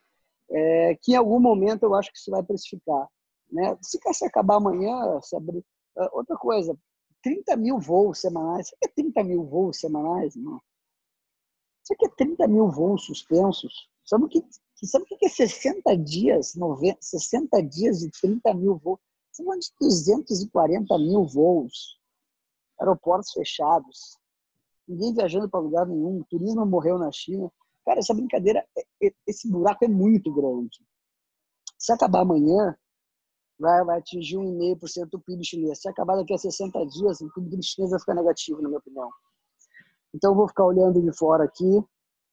é, 0.49 0.95
que 1.01 1.13
em 1.13 1.15
algum 1.15 1.39
momento 1.39 1.83
eu 1.83 1.95
acho 1.95 2.11
que 2.11 2.17
isso 2.17 2.31
vai 2.31 2.43
precificar. 2.43 3.07
Né? 3.51 3.77
Se, 3.81 3.99
se 4.13 4.25
acabar 4.25 4.57
amanhã, 4.57 5.19
se 5.21 5.35
abrir... 5.35 5.63
É, 5.97 6.09
outra 6.13 6.37
coisa, 6.37 6.77
30 7.23 7.55
mil 7.57 7.79
voos 7.79 8.19
semanais. 8.19 8.69
Você 8.69 8.75
quer 8.79 8.93
30 8.93 9.23
mil 9.23 9.43
voos 9.43 9.79
semanais, 9.79 10.35
irmão? 10.35 10.61
Isso 11.91 11.93
aqui 11.93 12.05
é 12.05 12.25
30 12.25 12.47
mil 12.47 12.69
voos 12.69 13.05
suspensos. 13.05 13.89
Sabe 14.05 14.25
o 14.25 14.29
que, 14.29 14.43
sabe 14.83 15.03
o 15.03 15.17
que 15.17 15.25
é 15.25 15.29
60 15.29 15.97
dias, 15.97 16.55
90, 16.55 16.97
60 17.01 17.61
dias 17.63 17.99
de 17.99 18.09
30 18.21 18.53
mil 18.53 18.77
voos? 18.77 18.99
São 19.31 19.45
de 19.57 19.69
240 19.79 20.97
mil 20.99 21.25
voos. 21.25 21.99
Aeroportos 22.79 23.31
fechados. 23.31 24.17
Ninguém 24.87 25.13
viajando 25.13 25.49
para 25.49 25.59
lugar 25.59 25.85
nenhum. 25.85 26.21
O 26.21 26.25
turismo 26.25 26.65
morreu 26.65 26.97
na 26.97 27.11
China. 27.11 27.51
Cara, 27.85 27.99
essa 27.99 28.13
brincadeira, 28.13 28.65
é, 28.77 29.07
é, 29.07 29.13
esse 29.27 29.49
buraco 29.49 29.83
é 29.83 29.87
muito 29.87 30.31
grande. 30.33 30.85
Se 31.77 31.91
acabar 31.91 32.21
amanhã, 32.21 32.75
vai, 33.59 33.83
vai 33.83 33.99
atingir 33.99 34.37
1,5% 34.37 35.09
do 35.09 35.19
PIB 35.19 35.43
chinês. 35.43 35.81
Se 35.81 35.89
acabar 35.89 36.15
daqui 36.15 36.33
a 36.33 36.37
60 36.37 36.85
dias, 36.85 37.21
o 37.21 37.29
PIB 37.33 37.61
chinês 37.63 37.91
vai 37.91 37.99
ficar 37.99 38.15
negativo, 38.15 38.61
na 38.61 38.69
minha 38.69 38.79
opinião. 38.79 39.09
Então, 40.13 40.31
eu 40.31 40.35
vou 40.35 40.47
ficar 40.47 40.65
olhando 40.65 41.01
de 41.01 41.11
fora 41.17 41.45
aqui, 41.45 41.83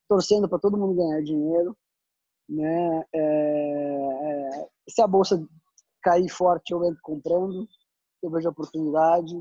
torcendo 0.08 0.48
para 0.48 0.58
todo 0.58 0.76
mundo 0.76 0.94
ganhar 0.94 1.22
dinheiro. 1.22 1.76
Né? 2.48 3.04
É, 3.12 4.60
é, 4.60 4.68
se 4.88 5.02
a 5.02 5.06
bolsa 5.06 5.42
cair 6.02 6.28
forte, 6.28 6.72
eu 6.72 6.84
entro 6.84 7.00
comprando, 7.02 7.68
eu 8.22 8.30
vejo 8.30 8.48
oportunidade. 8.48 9.40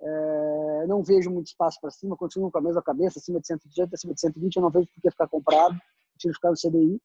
É, 0.00 0.86
não 0.86 1.02
vejo 1.02 1.30
muito 1.30 1.46
espaço 1.46 1.78
para 1.80 1.90
cima, 1.90 2.16
continuo 2.16 2.50
com 2.50 2.58
a 2.58 2.62
mesma 2.62 2.82
cabeça, 2.82 3.18
acima 3.18 3.40
de 3.40 3.46
118, 3.46 3.94
acima 3.94 4.14
de 4.14 4.20
120, 4.20 4.56
eu 4.56 4.62
não 4.62 4.70
vejo 4.70 4.88
por 4.88 5.00
que 5.00 5.10
ficar 5.10 5.28
comprado, 5.28 5.78
prefiro 6.12 6.34
ficar 6.34 6.50
no 6.50 6.56
CDI. 6.56 7.00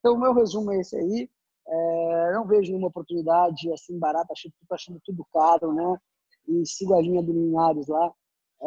Então, 0.00 0.14
o 0.14 0.20
meu 0.20 0.32
resumo 0.32 0.72
é 0.72 0.80
esse 0.80 0.96
aí. 0.96 1.30
É, 1.64 2.32
não 2.32 2.46
vejo 2.46 2.70
nenhuma 2.70 2.88
oportunidade 2.88 3.72
assim 3.72 3.98
barata, 3.98 4.32
estou 4.34 4.52
achando 4.74 5.00
tudo 5.04 5.24
caro, 5.32 5.72
né? 5.72 5.96
E 6.48 6.66
sigo 6.66 6.94
a 6.94 7.00
linha 7.00 7.22
do 7.22 7.32
Linhares 7.32 7.86
lá. 7.86 8.12
É, 8.60 8.66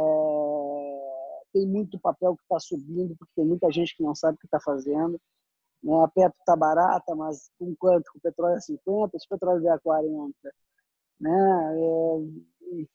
tem 1.55 1.65
muito 1.65 1.97
papel 1.97 2.35
que 2.35 2.43
está 2.43 2.59
subindo, 2.59 3.15
porque 3.17 3.31
tem 3.33 3.45
muita 3.45 3.71
gente 3.71 3.95
que 3.95 4.03
não 4.03 4.13
sabe 4.13 4.35
o 4.35 4.39
que 4.39 4.45
está 4.45 4.59
fazendo. 4.59 5.17
Né? 5.81 6.03
A 6.03 6.07
Petro 6.09 6.37
está 6.37 6.53
barata, 6.53 7.15
mas 7.15 7.49
com 7.57 7.73
quanto? 7.77 8.11
Com 8.11 8.19
petróleo 8.19 8.57
é 8.57 8.59
50, 8.59 9.17
se 9.17 9.25
o 9.25 9.29
petróleo 9.29 9.61
vier 9.61 9.73
a 9.73 9.79
40. 9.79 10.33
Né? 11.21 11.31
É, 11.71 12.85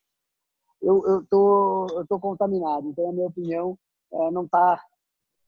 eu 0.83 1.05
eu 1.07 1.27
tô, 1.31 1.87
eu 1.90 2.07
tô 2.07 2.20
contaminado, 2.20 2.88
então, 2.88 3.09
a 3.09 3.12
minha 3.12 3.27
opinião, 3.27 3.79
é, 4.12 4.31
não 4.31 4.44
está, 4.44 4.83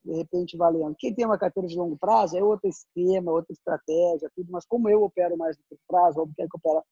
de 0.05 0.15
repente, 0.15 0.57
valendo. 0.57 0.95
Quem 0.99 1.15
tem 1.15 1.27
uma 1.27 1.39
carteira 1.39 1.69
de 1.69 1.77
longo 1.77 1.97
prazo 1.99 2.37
é 2.37 2.43
outro 2.43 2.69
esquema, 2.69 3.33
outra 3.33 3.53
estratégia, 3.53 4.31
tudo, 4.35 4.51
mas 4.51 4.65
como 4.67 4.89
eu 4.89 5.03
opero 5.03 5.37
mais 5.37 5.57
no 5.57 5.65
curto 5.69 5.83
prazo, 5.87 6.21
ou 6.21 6.31
quer 6.37 6.49
que 6.49 6.57
opera 6.57 6.83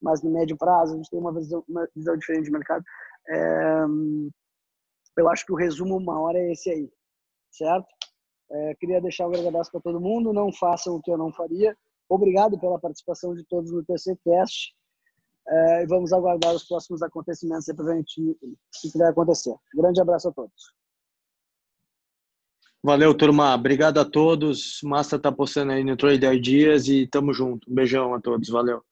mais 0.00 0.22
no 0.22 0.30
médio 0.30 0.56
prazo, 0.56 0.94
a 0.94 0.96
gente 0.96 1.10
tem 1.10 1.18
uma 1.18 1.32
visão, 1.32 1.64
uma 1.68 1.88
visão 1.94 2.16
diferente 2.16 2.44
de 2.44 2.52
mercado. 2.52 2.84
É, 3.28 3.84
eu 5.18 5.28
acho 5.28 5.44
que 5.44 5.52
o 5.52 5.56
resumo 5.56 5.96
uma 5.96 6.20
hora 6.20 6.38
é 6.38 6.52
esse 6.52 6.70
aí, 6.70 6.90
certo? 7.50 7.86
É, 8.50 8.74
queria 8.76 9.00
deixar 9.00 9.26
um 9.26 9.30
grande 9.30 9.48
abraço 9.48 9.70
para 9.70 9.80
todo 9.80 10.00
mundo. 10.00 10.32
Não 10.32 10.52
façam 10.52 10.96
o 10.96 11.02
que 11.02 11.10
eu 11.10 11.18
não 11.18 11.32
faria. 11.32 11.76
Obrigado 12.08 12.58
pela 12.58 12.78
participação 12.78 13.34
de 13.34 13.44
todos 13.44 13.70
no 13.70 13.84
TCCast. 13.84 14.74
É, 15.46 15.82
e 15.82 15.86
vamos 15.86 16.12
aguardar 16.12 16.54
os 16.54 16.64
próximos 16.66 17.02
acontecimentos 17.02 17.66
que 17.66 18.98
vai 18.98 19.08
acontecer. 19.08 19.54
Grande 19.74 20.00
abraço 20.00 20.28
a 20.28 20.32
todos. 20.32 20.78
Valeu, 22.82 23.14
turma. 23.14 23.54
Obrigado 23.54 23.98
a 23.98 24.04
todos. 24.04 24.80
Massa 24.82 25.18
tá 25.18 25.32
postando 25.32 25.72
aí 25.72 25.82
no 25.82 25.96
Trade 25.96 26.26
Ideas 26.26 26.86
e 26.86 27.06
tamo 27.06 27.32
junto. 27.32 27.70
Um 27.70 27.74
beijão 27.74 28.14
a 28.14 28.20
todos. 28.20 28.48
Valeu. 28.48 28.82